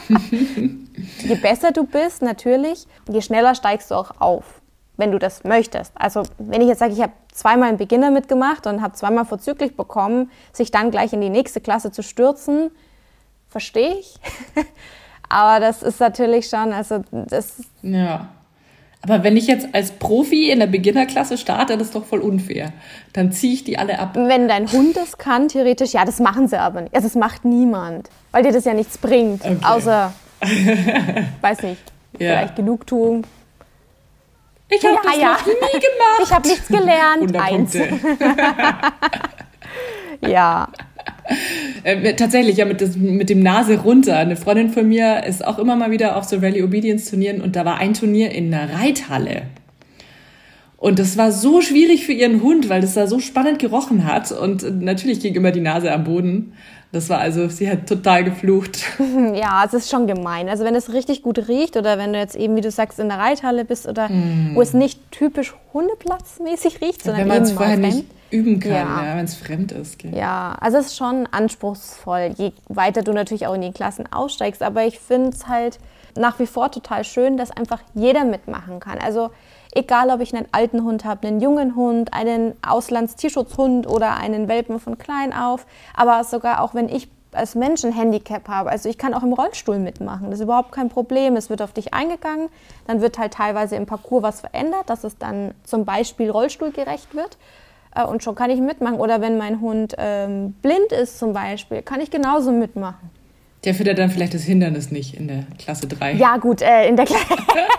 je 1.19 1.35
besser 1.35 1.71
du 1.71 1.85
bist, 1.85 2.21
natürlich, 2.21 2.85
je 3.09 3.21
schneller 3.21 3.55
steigst 3.55 3.89
du 3.89 3.95
auch 3.95 4.19
auf 4.19 4.58
wenn 4.99 5.11
du 5.11 5.17
das 5.17 5.43
möchtest. 5.43 5.93
Also 5.95 6.23
wenn 6.37 6.61
ich 6.61 6.67
jetzt 6.67 6.79
sage, 6.79 6.93
ich 6.93 7.01
habe 7.01 7.13
zweimal 7.33 7.69
einen 7.69 7.77
Beginner 7.77 8.11
mitgemacht 8.11 8.67
und 8.67 8.81
habe 8.81 8.93
zweimal 8.93 9.25
vorzüglich 9.25 9.75
bekommen, 9.75 10.29
sich 10.51 10.71
dann 10.71 10.91
gleich 10.91 11.13
in 11.13 11.21
die 11.21 11.29
nächste 11.29 11.61
Klasse 11.61 11.91
zu 11.91 12.03
stürzen, 12.03 12.69
verstehe 13.47 13.95
ich. 13.95 14.15
Aber 15.29 15.59
das 15.59 15.83
ist 15.83 15.99
natürlich 15.99 16.49
schon, 16.49 16.73
also 16.73 17.03
das. 17.11 17.61
Ja. 17.81 18.29
Aber 19.01 19.23
wenn 19.23 19.37
ich 19.37 19.47
jetzt 19.47 19.73
als 19.73 19.91
Profi 19.91 20.51
in 20.51 20.59
der 20.59 20.67
Beginnerklasse 20.67 21.37
starte, 21.37 21.77
das 21.77 21.87
ist 21.87 21.95
doch 21.95 22.03
voll 22.03 22.19
unfair. 22.19 22.73
Dann 23.13 23.31
ziehe 23.31 23.53
ich 23.53 23.63
die 23.63 23.77
alle 23.77 23.97
ab. 23.99 24.15
Wenn 24.15 24.49
dein 24.49 24.69
Hund 24.69 24.97
das 24.97 25.17
kann, 25.17 25.47
theoretisch, 25.47 25.93
ja, 25.93 26.03
das 26.03 26.19
machen 26.19 26.49
sie 26.49 26.59
aber 26.59 26.81
nicht. 26.81 26.93
Also 26.93 27.07
das 27.07 27.15
macht 27.15 27.45
niemand, 27.45 28.09
weil 28.31 28.43
dir 28.43 28.51
das 28.51 28.65
ja 28.65 28.73
nichts 28.73 28.97
bringt. 28.97 29.45
Okay. 29.45 29.57
Außer, 29.61 30.13
weiß 31.41 31.61
nicht, 31.63 31.81
ja. 32.13 32.17
vielleicht 32.17 32.57
Genugtuung, 32.57 33.23
ich 34.69 34.83
habe 34.85 34.95
ja, 34.95 35.01
das 35.03 35.17
ja. 35.17 35.31
noch 35.31 35.45
nie 35.45 35.79
gemacht. 35.79 36.21
Ich 36.23 36.31
habe 36.31 36.47
nichts 36.47 36.67
gelernt. 36.67 37.37
Eins. 37.37 37.77
ja. 40.27 40.67
Äh, 41.83 42.15
tatsächlich, 42.15 42.57
ja, 42.57 42.65
mit, 42.65 42.81
das, 42.81 42.95
mit 42.95 43.29
dem 43.29 43.41
Nase 43.41 43.79
runter. 43.79 44.17
Eine 44.17 44.35
Freundin 44.35 44.69
von 44.69 44.87
mir 44.87 45.23
ist 45.25 45.45
auch 45.45 45.59
immer 45.59 45.75
mal 45.75 45.91
wieder 45.91 46.17
auf 46.17 46.23
so 46.25 46.37
Rally 46.37 46.63
Obedience 46.63 47.09
Turnieren 47.09 47.41
und 47.41 47.55
da 47.55 47.65
war 47.65 47.77
ein 47.77 47.93
Turnier 47.93 48.31
in 48.31 48.53
einer 48.53 48.73
Reithalle. 48.79 49.43
Und 50.77 50.97
das 50.97 51.17
war 51.17 51.31
so 51.31 51.61
schwierig 51.61 52.05
für 52.05 52.13
ihren 52.13 52.41
Hund, 52.41 52.69
weil 52.69 52.81
das 52.81 52.93
da 52.93 53.05
so 53.05 53.19
spannend 53.19 53.59
gerochen 53.59 54.05
hat 54.05 54.31
und 54.31 54.81
natürlich 54.81 55.19
ging 55.19 55.35
immer 55.35 55.51
die 55.51 55.59
Nase 55.59 55.91
am 55.91 56.05
Boden. 56.05 56.53
Das 56.91 57.07
war 57.07 57.19
also, 57.19 57.47
sie 57.49 57.69
hat 57.69 57.87
total 57.87 58.23
geflucht. 58.23 58.79
Ja, 59.33 59.63
es 59.65 59.73
ist 59.73 59.89
schon 59.89 60.07
gemein. 60.07 60.49
Also 60.49 60.63
wenn 60.63 60.75
es 60.75 60.91
richtig 60.91 61.21
gut 61.21 61.47
riecht 61.47 61.77
oder 61.77 61.97
wenn 61.97 62.13
du 62.13 62.19
jetzt 62.19 62.35
eben, 62.35 62.55
wie 62.55 62.61
du 62.61 62.71
sagst, 62.71 62.99
in 62.99 63.09
der 63.09 63.19
Reithalle 63.19 63.63
bist 63.63 63.87
oder 63.87 64.09
mm. 64.09 64.55
wo 64.55 64.61
es 64.61 64.73
nicht 64.73 64.99
typisch 65.11 65.53
hundeplatzmäßig 65.73 66.81
riecht, 66.81 67.03
sondern 67.03 67.21
wenn 67.21 67.27
man 67.27 67.43
es 67.43 67.51
vorher 67.51 67.77
nicht 67.77 68.05
üben 68.31 68.59
kann, 68.59 68.71
ja. 68.71 69.05
ja 69.05 69.17
wenn 69.17 69.25
es 69.25 69.35
fremd 69.35 69.71
ist. 69.71 69.99
Gell? 69.99 70.15
Ja, 70.15 70.55
also 70.59 70.77
es 70.77 70.87
ist 70.87 70.97
schon 70.97 71.27
anspruchsvoll, 71.31 72.33
je 72.37 72.51
weiter 72.67 73.01
du 73.03 73.13
natürlich 73.13 73.47
auch 73.47 73.53
in 73.53 73.61
die 73.61 73.71
Klassen 73.71 74.11
aussteigst. 74.11 74.63
Aber 74.63 74.85
ich 74.85 74.99
finde 74.99 75.29
es 75.29 75.47
halt 75.47 75.79
nach 76.19 76.39
wie 76.39 76.47
vor 76.47 76.71
total 76.71 77.03
schön, 77.03 77.37
dass 77.37 77.51
einfach 77.51 77.79
jeder 77.93 78.23
mitmachen 78.23 78.79
kann. 78.79 78.99
Also 78.99 79.31
Egal, 79.71 80.09
ob 80.09 80.19
ich 80.19 80.35
einen 80.35 80.47
alten 80.51 80.83
Hund 80.83 81.05
habe, 81.05 81.27
einen 81.27 81.41
jungen 81.41 81.75
Hund, 81.75 82.13
einen 82.13 82.55
Auslandstierschutzhund 82.67 83.87
oder 83.87 84.17
einen 84.17 84.47
Welpen 84.47 84.79
von 84.79 84.97
klein 84.97 85.31
auf, 85.31 85.67
aber 85.95 86.23
sogar 86.23 86.63
auch 86.63 86.73
wenn 86.73 86.89
ich 86.89 87.07
als 87.31 87.53
Mensch 87.53 87.83
ein 87.83 87.93
Handicap 87.93 88.47
habe. 88.47 88.71
Also 88.71 88.89
ich 88.89 88.97
kann 88.97 89.13
auch 89.13 89.21
im 89.21 89.33
Rollstuhl 89.33 89.77
mitmachen. 89.77 90.31
Das 90.31 90.39
ist 90.39 90.43
überhaupt 90.45 90.71
kein 90.71 90.89
Problem. 90.89 91.35
Es 91.35 91.51
wird 91.51 91.61
auf 91.61 91.71
dich 91.71 91.93
eingegangen. 91.93 92.49
Dann 92.87 93.01
wird 93.01 93.19
halt 93.19 93.33
teilweise 93.33 93.75
im 93.75 93.85
Parcours 93.85 94.23
was 94.23 94.41
verändert, 94.41 94.89
dass 94.89 95.03
es 95.03 95.19
dann 95.19 95.53
zum 95.63 95.85
Beispiel 95.85 96.31
rollstuhlgerecht 96.31 97.13
wird. 97.13 97.37
Äh, 97.93 98.05
und 98.05 98.23
schon 98.23 98.33
kann 98.33 98.49
ich 98.49 98.59
mitmachen. 98.59 98.99
Oder 98.99 99.21
wenn 99.21 99.37
mein 99.37 99.61
Hund 99.61 99.93
ähm, 99.99 100.53
blind 100.63 100.91
ist 100.91 101.19
zum 101.19 101.33
Beispiel, 101.33 101.83
kann 101.83 102.01
ich 102.01 102.09
genauso 102.09 102.51
mitmachen. 102.51 103.11
Der 103.65 103.73
findet 103.73 103.99
dann 103.99 104.09
vielleicht 104.09 104.33
das 104.33 104.43
Hindernis 104.43 104.89
nicht 104.89 105.15
in 105.15 105.27
der 105.27 105.43
Klasse 105.57 105.87
3. 105.87 106.13
Ja, 106.13 106.37
gut, 106.37 106.61
äh, 106.61 106.87
in 106.87 106.95
der 106.95 107.05
Klasse. 107.05 107.25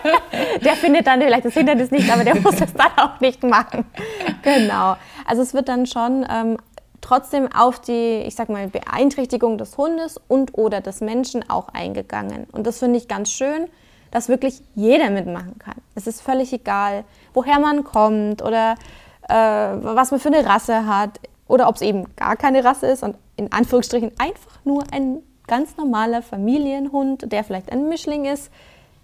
der 0.65 0.75
findet 0.75 1.07
dann 1.07 1.23
vielleicht 1.23 1.47
das 1.47 1.55
Hindernis 1.55 1.91
nicht, 1.91 2.11
aber 2.13 2.23
der 2.23 2.37
muss 2.37 2.61
es 2.61 2.75
dann 2.75 2.93
auch 2.97 3.19
nicht 3.21 3.43
machen. 3.43 3.87
Genau. 4.43 4.97
Also 5.25 5.41
es 5.41 5.55
wird 5.55 5.69
dann 5.71 5.87
schon 5.87 6.27
ähm, 6.31 6.59
trotzdem 7.01 7.51
auf 7.51 7.81
die, 7.81 8.23
ich 8.27 8.35
sag 8.35 8.51
mal, 8.51 8.69
Beeinträchtigung 8.69 9.57
des 9.57 9.79
Hundes 9.79 10.21
und 10.29 10.59
oder 10.59 10.83
des 10.83 11.01
Menschen 11.01 11.49
auch 11.49 11.69
eingegangen. 11.71 12.47
Und 12.53 12.67
das 12.67 12.79
finde 12.79 12.99
ich 12.99 13.09
ganz 13.09 13.31
schön, 13.31 13.69
dass 14.11 14.29
wirklich 14.29 14.61
jeder 14.75 15.09
mitmachen 15.09 15.59
kann. 15.59 15.77
Es 15.95 16.07
ist 16.07 16.21
völlig 16.21 16.53
egal, 16.53 17.05
woher 17.33 17.59
man 17.59 17.85
kommt 17.85 18.43
oder 18.43 18.75
äh, 19.29 19.35
was 19.35 20.11
man 20.11 20.21
für 20.21 20.29
eine 20.29 20.45
Rasse 20.45 20.87
hat 20.87 21.21
oder 21.47 21.69
ob 21.69 21.77
es 21.77 21.83
eben 21.83 22.05
gar 22.17 22.37
keine 22.37 22.65
Rasse 22.65 22.87
ist 22.87 23.03
und 23.03 23.17
in 23.37 23.51
Anführungsstrichen 23.53 24.13
einfach 24.19 24.65
nur 24.65 24.85
ein 24.93 25.23
ganz 25.51 25.77
normaler 25.77 26.23
Familienhund, 26.23 27.31
der 27.33 27.43
vielleicht 27.43 27.71
ein 27.73 27.89
Mischling 27.89 28.25
ist, 28.25 28.53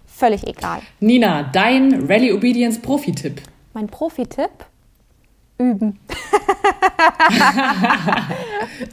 völlig 0.05 0.47
egal. 0.47 0.79
Nina, 1.01 1.43
dein 1.43 2.07
Rally 2.07 2.31
Obedience 2.31 2.81
Profi-Tipp. 2.81 3.41
Mein 3.73 3.87
Profi-Tipp? 3.87 4.49
Üben. 5.59 5.99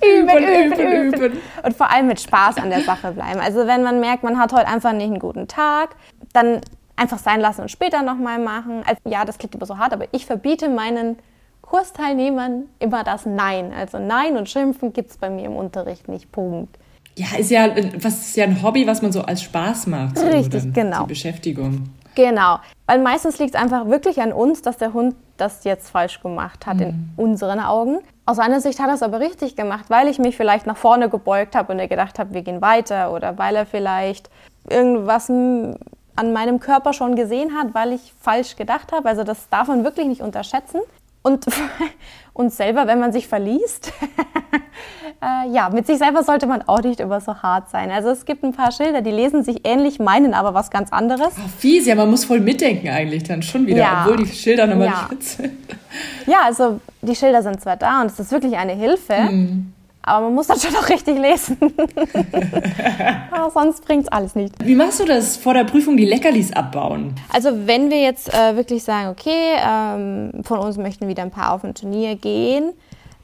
üben, 0.02 0.38
üben, 0.38 0.72
üben, 0.72 1.12
üben. 1.12 1.38
Und 1.62 1.76
vor 1.76 1.90
allem 1.90 2.06
mit 2.06 2.20
Spaß 2.20 2.56
an 2.56 2.70
der 2.70 2.80
Sache 2.80 3.12
bleiben. 3.12 3.38
Also 3.38 3.66
wenn 3.66 3.82
man 3.82 4.00
merkt, 4.00 4.24
man 4.24 4.38
hat 4.38 4.52
heute 4.52 4.66
einfach 4.66 4.92
nicht 4.92 5.04
einen 5.04 5.18
guten 5.18 5.46
Tag, 5.46 5.94
dann 6.32 6.60
einfach 6.96 7.18
sein 7.18 7.40
lassen 7.40 7.60
und 7.60 7.70
später 7.70 8.02
nochmal 8.02 8.38
machen. 8.38 8.82
Also, 8.86 9.00
ja, 9.04 9.24
das 9.24 9.38
klingt 9.38 9.54
immer 9.54 9.66
so 9.66 9.78
hart, 9.78 9.92
aber 9.92 10.06
ich 10.12 10.26
verbiete 10.26 10.70
meinen 10.70 11.18
Kursteilnehmern 11.60 12.64
immer 12.78 13.04
das 13.04 13.26
Nein. 13.26 13.72
Also 13.72 13.98
Nein 13.98 14.36
und 14.36 14.48
Schimpfen 14.48 14.92
gibt 14.92 15.10
es 15.10 15.18
bei 15.18 15.30
mir 15.30 15.44
im 15.44 15.56
Unterricht 15.56 16.08
nicht. 16.08 16.32
Punkt. 16.32 16.78
Ja, 17.16 17.26
ist 17.38 17.50
ja, 17.50 17.68
was 18.00 18.14
ist 18.20 18.36
ja 18.36 18.44
ein 18.44 18.62
Hobby, 18.62 18.86
was 18.86 19.02
man 19.02 19.12
so 19.12 19.22
als 19.22 19.42
Spaß 19.42 19.86
macht. 19.86 20.18
So 20.18 20.26
Richtig, 20.26 20.72
genau. 20.72 21.02
Die 21.02 21.08
Beschäftigung. 21.08 21.88
Genau. 22.14 22.58
Weil 22.86 23.00
meistens 23.00 23.38
liegt 23.38 23.54
es 23.54 23.60
einfach 23.60 23.86
wirklich 23.86 24.20
an 24.20 24.32
uns, 24.32 24.62
dass 24.62 24.78
der 24.78 24.92
Hund 24.92 25.14
das 25.36 25.64
jetzt 25.64 25.90
falsch 25.90 26.20
gemacht 26.20 26.66
hat, 26.66 26.76
mhm. 26.76 26.82
in 26.82 27.10
unseren 27.16 27.60
Augen. 27.60 27.98
Aus 28.26 28.36
seiner 28.36 28.60
Sicht 28.60 28.78
hat 28.78 28.88
er 28.88 28.94
es 28.94 29.02
aber 29.02 29.20
richtig 29.20 29.56
gemacht, 29.56 29.86
weil 29.88 30.08
ich 30.08 30.18
mich 30.18 30.36
vielleicht 30.36 30.66
nach 30.66 30.76
vorne 30.76 31.08
gebeugt 31.08 31.54
habe 31.54 31.72
und 31.72 31.78
er 31.78 31.88
gedacht 31.88 32.18
habe, 32.18 32.34
wir 32.34 32.42
gehen 32.42 32.62
weiter 32.62 33.12
oder 33.12 33.36
weil 33.38 33.56
er 33.56 33.66
vielleicht 33.66 34.30
irgendwas 34.68 35.28
an 35.28 36.32
meinem 36.32 36.60
Körper 36.60 36.92
schon 36.92 37.16
gesehen 37.16 37.54
hat, 37.54 37.74
weil 37.74 37.92
ich 37.92 38.14
falsch 38.20 38.56
gedacht 38.56 38.92
habe. 38.92 39.08
Also 39.08 39.24
das 39.24 39.48
darf 39.48 39.68
man 39.68 39.84
wirklich 39.84 40.06
nicht 40.06 40.20
unterschätzen. 40.20 40.80
Und 41.22 41.46
uns 42.34 42.56
selber, 42.56 42.86
wenn 42.86 43.00
man 43.00 43.12
sich 43.12 43.26
verliest, 43.28 43.92
äh, 45.22 45.50
ja, 45.50 45.70
mit 45.70 45.86
sich 45.86 45.98
selber 45.98 46.22
sollte 46.22 46.46
man 46.46 46.62
auch 46.62 46.82
nicht 46.82 47.00
immer 47.00 47.20
so 47.20 47.34
hart 47.34 47.70
sein. 47.70 47.90
Also 47.90 48.10
es 48.10 48.24
gibt 48.24 48.44
ein 48.44 48.52
paar 48.52 48.72
Schilder, 48.72 49.02
die 49.02 49.10
lesen 49.10 49.44
sich 49.44 49.66
ähnlich, 49.66 49.98
meinen 49.98 50.34
aber 50.34 50.54
was 50.54 50.70
ganz 50.70 50.92
anderes. 50.92 51.34
Oh, 51.36 51.48
fies, 51.58 51.86
ja, 51.86 51.94
man 51.94 52.10
muss 52.10 52.24
voll 52.24 52.40
mitdenken 52.40 52.88
eigentlich 52.88 53.24
dann 53.24 53.42
schon 53.42 53.66
wieder, 53.66 53.78
ja. 53.78 54.04
obwohl 54.04 54.24
die 54.24 54.30
Schilder 54.30 54.66
nochmal 54.66 54.86
ja. 54.86 55.08
nicht 55.10 55.22
sind. 55.22 55.52
Ja, 56.26 56.38
also 56.44 56.80
die 57.02 57.14
Schilder 57.14 57.42
sind 57.42 57.60
zwar 57.60 57.76
da 57.76 58.00
und 58.00 58.06
es 58.06 58.18
ist 58.18 58.32
wirklich 58.32 58.56
eine 58.56 58.72
Hilfe, 58.72 59.14
mhm. 59.30 59.74
Aber 60.06 60.26
man 60.26 60.34
muss 60.34 60.48
das 60.48 60.62
schon 60.62 60.76
auch 60.76 60.88
richtig 60.88 61.18
lesen. 61.18 61.56
sonst 63.54 63.84
bringt 63.86 64.04
es 64.04 64.12
alles 64.12 64.34
nicht. 64.34 64.54
Wie 64.62 64.74
machst 64.74 65.00
du 65.00 65.04
das 65.04 65.36
vor 65.36 65.54
der 65.54 65.64
Prüfung, 65.64 65.96
die 65.96 66.04
Leckerlis 66.04 66.52
abbauen? 66.52 67.14
Also 67.32 67.66
wenn 67.66 67.90
wir 67.90 68.02
jetzt 68.02 68.32
äh, 68.34 68.54
wirklich 68.54 68.82
sagen, 68.82 69.08
okay, 69.08 69.56
ähm, 69.66 70.44
von 70.44 70.58
uns 70.58 70.76
möchten 70.76 71.08
wieder 71.08 71.22
ein 71.22 71.30
paar 71.30 71.52
auf 71.52 71.64
ein 71.64 71.74
Turnier 71.74 72.16
gehen, 72.16 72.72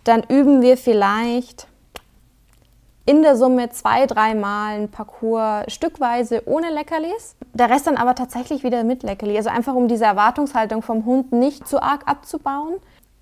dann 0.05 0.23
üben 0.29 0.63
wir 0.63 0.79
vielleicht 0.79 1.67
in 3.07 3.23
der 3.23 3.37
Summe 3.37 3.71
zwei, 3.71 4.07
dreimal 4.07 4.81
ein 4.81 4.89
Parcours 4.89 5.65
stückweise 5.73 6.43
ohne 6.47 6.71
Leckerlis. 6.71 7.37
Der 7.55 7.71
Rest 7.71 7.87
dann 7.87 7.97
aber 7.97 8.15
tatsächlich 8.15 8.63
wieder 8.63 8.85
mit 8.85 9.03
Leckerli. 9.03 9.37
Also 9.37 9.51
einfach 9.51 9.75
um 9.75 9.89
diese 9.89 10.05
Erwartungshaltung 10.05 10.83
vom 10.83 11.05
Hund 11.05 11.33
nicht 11.33 11.67
zu 11.67 11.83
arg 11.83 12.03
abzubauen 12.07 12.75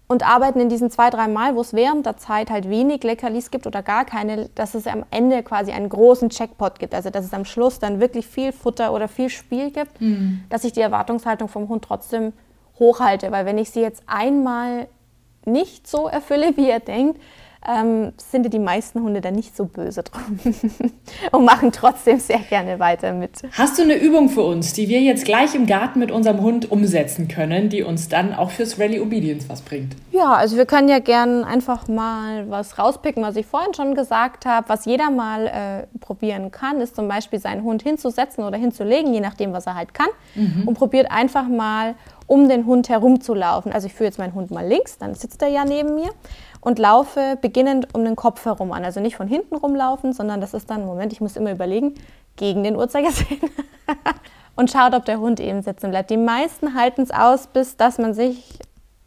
und 0.09 0.27
arbeiten 0.27 0.59
in 0.59 0.69
diesen 0.69 0.91
zwei, 0.91 1.11
drei 1.11 1.29
Mal, 1.29 1.55
wo 1.55 1.61
es 1.61 1.75
während 1.75 2.07
der 2.07 2.17
Zeit 2.17 2.51
halt 2.51 2.69
wenig 2.69 3.05
Leckerlis 3.05 3.51
gibt 3.51 3.67
oder 3.67 3.83
gar 3.83 4.05
keine, 4.05 4.49
dass 4.55 4.75
es 4.75 4.87
am 4.87 5.05
Ende 5.11 5.43
quasi 5.43 5.71
einen 5.71 5.91
großen 5.91 6.31
Checkpot 6.31 6.79
gibt. 6.79 6.95
Also 6.95 7.11
dass 7.11 7.25
es 7.25 7.35
am 7.35 7.45
Schluss 7.45 7.79
dann 7.79 8.01
wirklich 8.01 8.27
viel 8.27 8.53
Futter 8.53 8.93
oder 8.93 9.07
viel 9.07 9.29
Spiel 9.29 9.71
gibt, 9.71 10.01
mhm. 10.01 10.43
dass 10.49 10.65
ich 10.65 10.73
die 10.73 10.81
Erwartungshaltung 10.81 11.49
vom 11.49 11.69
Hund 11.69 11.85
trotzdem 11.85 12.33
hochhalte. 12.79 13.31
Weil 13.31 13.45
wenn 13.45 13.59
ich 13.59 13.71
sie 13.71 13.81
jetzt 13.81 14.03
einmal 14.07 14.89
nicht 15.45 15.87
so 15.87 16.09
erfülle, 16.09 16.57
wie 16.57 16.69
er 16.69 16.81
denkt, 16.81 17.21
ähm, 17.69 18.13
sind 18.17 18.53
die 18.53 18.59
meisten 18.59 19.03
Hunde 19.03 19.21
dann 19.21 19.35
nicht 19.35 19.55
so 19.55 19.67
böse 19.67 20.03
drum 20.03 20.39
und 21.33 21.45
machen 21.45 21.71
trotzdem 21.71 22.19
sehr 22.19 22.39
gerne 22.39 22.79
weiter 22.79 23.13
mit. 23.13 23.43
Hast 23.53 23.79
du 23.79 23.83
eine 23.83 23.97
Übung 23.97 24.31
für 24.31 24.43
uns, 24.43 24.73
die 24.73 24.89
wir 24.89 25.01
jetzt 25.01 25.25
gleich 25.25 25.55
im 25.55 25.67
Garten 25.67 25.99
mit 25.99 26.11
unserem 26.11 26.41
Hund 26.41 26.71
umsetzen 26.71 27.29
können, 27.29 27.69
die 27.69 27.83
uns 27.83 28.09
dann 28.09 28.33
auch 28.33 28.51
fürs 28.51 28.79
Rally 28.79 29.01
Obedience 29.01 29.49
was 29.49 29.61
bringt? 29.61 29.95
Ja, 30.13 30.33
also 30.33 30.57
wir 30.57 30.65
können 30.65 30.89
ja 30.89 30.99
gerne 30.99 31.47
einfach 31.47 31.89
mal 31.89 32.49
was 32.49 32.79
rauspicken, 32.79 33.23
was 33.23 33.37
ich 33.37 33.47
vorhin 33.47 33.75
schon 33.75 33.95
gesagt 33.95 34.47
habe. 34.47 34.69
Was 34.69 34.87
jeder 34.87 35.11
mal 35.11 35.47
äh, 35.47 35.99
probieren 35.99 36.51
kann, 36.51 36.81
ist 36.81 36.97
zum 36.97 37.07
Beispiel 37.09 37.39
seinen 37.39 37.63
Hund 37.63 37.83
hinzusetzen 37.83 38.45
oder 38.45 38.57
hinzulegen, 38.57 39.13
je 39.13 39.21
nachdem, 39.21 39.53
was 39.53 39.67
er 39.67 39.75
halt 39.75 39.93
kann. 39.93 40.09
Mhm. 40.35 40.67
Und 40.67 40.75
probiert 40.75 41.11
einfach 41.11 41.47
mal 41.47 41.95
um 42.27 42.49
den 42.49 42.67
Hund 42.67 42.89
herumzulaufen. 42.89 43.73
Also 43.73 43.87
ich 43.87 43.95
führe 43.95 44.05
jetzt 44.05 44.19
meinen 44.19 44.35
Hund 44.35 44.51
mal 44.51 44.67
links, 44.67 44.99
dann 44.99 45.15
sitzt 45.15 45.43
er 45.43 45.49
ja 45.49 45.65
neben 45.65 45.95
mir 45.95 46.11
und 46.61 46.79
laufe 46.79 47.39
beginnend 47.41 47.95
um 47.95 48.05
den 48.05 48.17
Kopf 48.17 48.45
herum 48.45 48.73
an. 48.73 48.85
Also 48.85 49.01
nicht 49.01 49.17
von 49.17 49.29
hinten 49.29 49.57
rumlaufen, 49.57 50.13
sondern 50.13 50.41
das 50.41 50.55
ist 50.55 50.71
dann, 50.71 50.85
Moment, 50.85 51.13
ich 51.13 51.21
muss 51.21 51.37
immer 51.37 51.53
überlegen, 51.53 51.95
gegen 52.37 52.63
den 52.63 52.77
Uhrzeigersinn. 52.77 53.39
und 54.57 54.71
schaut, 54.71 54.95
ob 54.95 55.05
der 55.05 55.21
Hund 55.21 55.41
eben 55.41 55.63
sitzen 55.63 55.91
bleibt. 55.91 56.11
Die 56.11 56.17
meisten 56.17 56.75
halten 56.75 57.03
es 57.03 57.11
aus, 57.11 57.47
bis 57.47 57.77
dass 57.77 57.99
man 57.99 58.15
sich 58.15 58.59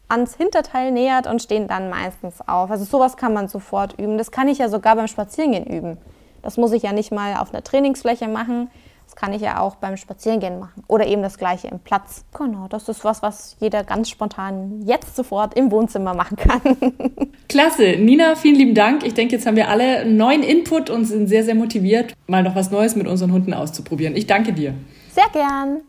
ans 0.08 0.34
Hinterteil 0.34 0.92
nähert 0.92 1.26
und 1.26 1.42
stehen 1.42 1.68
dann 1.68 1.88
meistens 1.90 2.40
auf. 2.46 2.70
Also 2.70 2.84
sowas 2.84 3.16
kann 3.16 3.32
man 3.32 3.48
sofort 3.48 3.98
üben. 3.98 4.18
Das 4.18 4.30
kann 4.30 4.48
ich 4.48 4.58
ja 4.58 4.68
sogar 4.68 4.96
beim 4.96 5.08
Spazierengehen 5.08 5.66
üben. 5.66 5.98
Das 6.42 6.56
muss 6.56 6.72
ich 6.72 6.82
ja 6.82 6.92
nicht 6.92 7.12
mal 7.12 7.36
auf 7.36 7.52
einer 7.52 7.62
Trainingsfläche 7.62 8.28
machen. 8.28 8.70
Das 9.12 9.20
kann 9.20 9.34
ich 9.34 9.42
ja 9.42 9.60
auch 9.60 9.74
beim 9.76 9.98
Spazierengehen 9.98 10.58
machen. 10.58 10.84
Oder 10.88 11.06
eben 11.06 11.22
das 11.22 11.36
gleiche 11.36 11.68
im 11.68 11.80
Platz. 11.80 12.24
Genau, 12.36 12.66
das 12.70 12.88
ist 12.88 13.04
was, 13.04 13.20
was 13.20 13.56
jeder 13.60 13.84
ganz 13.84 14.08
spontan 14.08 14.80
jetzt 14.86 15.16
sofort 15.16 15.52
im 15.52 15.70
Wohnzimmer 15.70 16.14
machen 16.14 16.38
kann. 16.38 16.60
Klasse. 17.48 17.96
Nina, 17.98 18.36
vielen 18.36 18.54
lieben 18.54 18.74
Dank. 18.74 19.04
Ich 19.04 19.12
denke, 19.12 19.36
jetzt 19.36 19.44
haben 19.46 19.56
wir 19.56 19.68
alle 19.68 20.06
neuen 20.06 20.42
Input 20.42 20.88
und 20.88 21.04
sind 21.04 21.26
sehr, 21.26 21.44
sehr 21.44 21.54
motiviert, 21.54 22.14
mal 22.26 22.42
noch 22.42 22.54
was 22.54 22.70
Neues 22.70 22.96
mit 22.96 23.06
unseren 23.06 23.32
Hunden 23.32 23.52
auszuprobieren. 23.52 24.16
Ich 24.16 24.26
danke 24.26 24.54
dir. 24.54 24.72
Sehr 25.10 25.28
gern. 25.30 25.82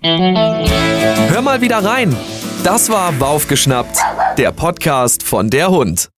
Hör 1.31 1.41
mal 1.41 1.61
wieder 1.61 1.77
rein. 1.77 2.13
Das 2.65 2.89
war 2.89 3.17
Waufgeschnappt, 3.21 3.99
der 4.37 4.51
Podcast 4.51 5.23
von 5.23 5.49
der 5.49 5.69
Hund. 5.69 6.09